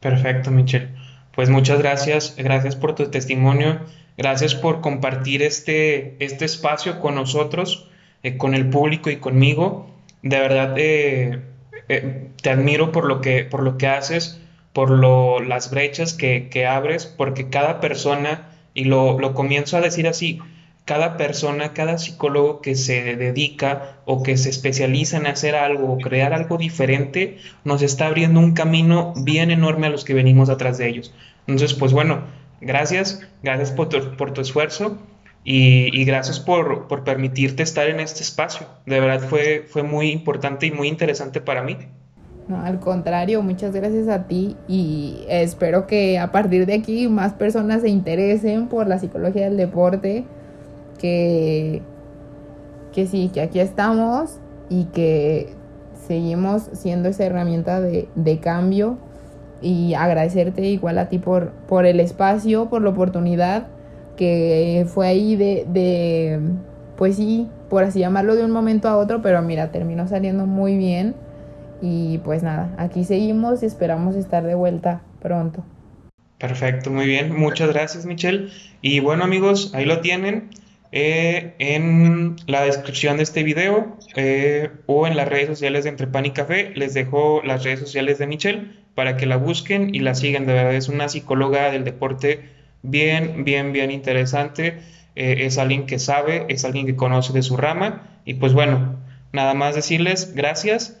Perfecto, 0.00 0.50
Michelle. 0.50 0.94
Pues 1.36 1.50
muchas 1.50 1.78
gracias, 1.78 2.34
gracias 2.38 2.76
por 2.76 2.94
tu 2.94 3.10
testimonio, 3.10 3.80
gracias 4.16 4.54
por 4.54 4.80
compartir 4.80 5.42
este, 5.42 6.16
este 6.24 6.46
espacio 6.46 6.98
con 6.98 7.14
nosotros, 7.14 7.90
eh, 8.22 8.38
con 8.38 8.54
el 8.54 8.70
público 8.70 9.10
y 9.10 9.16
conmigo. 9.16 9.90
De 10.22 10.38
verdad, 10.38 10.74
eh, 10.78 11.42
eh, 11.88 12.30
te 12.40 12.50
admiro 12.50 12.90
por 12.90 13.04
lo 13.04 13.20
que, 13.20 13.44
por 13.44 13.62
lo 13.62 13.76
que 13.76 13.86
haces, 13.86 14.40
por 14.76 14.90
lo, 14.90 15.40
las 15.40 15.70
brechas 15.70 16.12
que, 16.12 16.50
que 16.50 16.66
abres, 16.66 17.06
porque 17.06 17.48
cada 17.48 17.80
persona, 17.80 18.50
y 18.74 18.84
lo, 18.84 19.18
lo 19.18 19.32
comienzo 19.32 19.78
a 19.78 19.80
decir 19.80 20.06
así, 20.06 20.38
cada 20.84 21.16
persona, 21.16 21.72
cada 21.72 21.96
psicólogo 21.96 22.60
que 22.60 22.74
se 22.74 23.16
dedica 23.16 23.96
o 24.04 24.22
que 24.22 24.36
se 24.36 24.50
especializa 24.50 25.16
en 25.16 25.28
hacer 25.28 25.54
algo 25.54 25.94
o 25.94 25.96
crear 25.96 26.34
algo 26.34 26.58
diferente, 26.58 27.38
nos 27.64 27.80
está 27.80 28.08
abriendo 28.08 28.38
un 28.38 28.52
camino 28.52 29.14
bien 29.16 29.50
enorme 29.50 29.86
a 29.86 29.90
los 29.90 30.04
que 30.04 30.12
venimos 30.12 30.50
atrás 30.50 30.76
de 30.76 30.90
ellos. 30.90 31.14
Entonces, 31.46 31.72
pues 31.72 31.94
bueno, 31.94 32.24
gracias, 32.60 33.26
gracias 33.42 33.70
por 33.72 33.88
tu, 33.88 34.14
por 34.18 34.34
tu 34.34 34.42
esfuerzo 34.42 34.98
y, 35.42 36.04
gracias 36.04 36.38
por, 36.38 36.86
permitirte 37.02 37.62
estar 37.62 37.88
en 37.88 38.00
este 38.00 38.20
espacio. 38.20 38.66
De 38.84 39.00
verdad 39.00 39.26
fue, 39.26 39.64
fue 39.66 39.84
muy 39.84 40.10
importante 40.10 40.66
y 40.66 40.70
muy 40.70 40.88
interesante 40.88 41.40
para 41.40 41.62
mí. 41.62 41.78
No, 42.48 42.60
al 42.60 42.78
contrario, 42.78 43.42
muchas 43.42 43.74
gracias 43.74 44.06
a 44.06 44.28
ti 44.28 44.56
y 44.68 45.24
espero 45.28 45.88
que 45.88 46.18
a 46.18 46.30
partir 46.30 46.64
de 46.66 46.74
aquí 46.74 47.08
más 47.08 47.32
personas 47.32 47.82
se 47.82 47.88
interesen 47.88 48.68
por 48.68 48.86
la 48.86 49.00
psicología 49.00 49.46
del 49.46 49.56
deporte, 49.56 50.24
que, 50.98 51.82
que 52.92 53.06
sí, 53.06 53.30
que 53.34 53.40
aquí 53.40 53.58
estamos 53.58 54.38
y 54.68 54.84
que 54.86 55.54
seguimos 56.06 56.70
siendo 56.72 57.08
esa 57.08 57.24
herramienta 57.24 57.80
de, 57.80 58.08
de 58.14 58.38
cambio 58.38 58.98
y 59.60 59.94
agradecerte 59.94 60.62
igual 60.62 60.98
a 60.98 61.08
ti 61.08 61.18
por, 61.18 61.50
por 61.66 61.84
el 61.84 61.98
espacio, 61.98 62.68
por 62.68 62.82
la 62.82 62.90
oportunidad 62.90 63.66
que 64.16 64.86
fue 64.88 65.08
ahí 65.08 65.36
de, 65.36 65.66
de, 65.68 66.40
pues 66.96 67.16
sí, 67.16 67.48
por 67.68 67.84
así 67.84 67.98
llamarlo 68.00 68.36
de 68.36 68.44
un 68.44 68.50
momento 68.50 68.88
a 68.88 68.96
otro, 68.96 69.20
pero 69.20 69.42
mira, 69.42 69.72
terminó 69.72 70.06
saliendo 70.08 70.46
muy 70.46 70.76
bien. 70.76 71.14
Y 71.88 72.18
pues 72.18 72.42
nada, 72.42 72.74
aquí 72.78 73.04
seguimos 73.04 73.62
y 73.62 73.66
esperamos 73.66 74.16
estar 74.16 74.42
de 74.42 74.56
vuelta 74.56 75.02
pronto. 75.22 75.64
Perfecto, 76.36 76.90
muy 76.90 77.06
bien. 77.06 77.32
Muchas 77.32 77.68
gracias, 77.68 78.06
Michelle. 78.06 78.48
Y 78.82 78.98
bueno, 78.98 79.22
amigos, 79.22 79.70
ahí 79.72 79.84
lo 79.84 80.00
tienen. 80.00 80.50
Eh, 80.90 81.54
en 81.60 82.34
la 82.48 82.62
descripción 82.62 83.18
de 83.18 83.22
este 83.22 83.44
video 83.44 83.96
eh, 84.16 84.70
o 84.86 85.06
en 85.06 85.16
las 85.16 85.28
redes 85.28 85.46
sociales 85.46 85.84
de 85.84 85.90
Entre 85.90 86.08
Pan 86.08 86.26
y 86.26 86.30
Café 86.30 86.72
les 86.74 86.94
dejo 86.94 87.40
las 87.44 87.64
redes 87.64 87.80
sociales 87.80 88.18
de 88.18 88.26
Michelle 88.26 88.72
para 88.94 89.16
que 89.16 89.26
la 89.26 89.36
busquen 89.36 89.94
y 89.94 90.00
la 90.00 90.16
sigan. 90.16 90.44
De 90.44 90.54
verdad, 90.54 90.74
es 90.74 90.88
una 90.88 91.08
psicóloga 91.08 91.70
del 91.70 91.84
deporte 91.84 92.48
bien, 92.82 93.44
bien, 93.44 93.72
bien 93.72 93.92
interesante. 93.92 94.80
Eh, 95.14 95.46
es 95.46 95.56
alguien 95.58 95.86
que 95.86 96.00
sabe, 96.00 96.46
es 96.48 96.64
alguien 96.64 96.84
que 96.86 96.96
conoce 96.96 97.32
de 97.32 97.42
su 97.42 97.56
rama. 97.56 98.18
Y 98.24 98.34
pues 98.34 98.54
bueno, 98.54 98.96
nada 99.32 99.54
más 99.54 99.76
decirles 99.76 100.34
gracias 100.34 101.00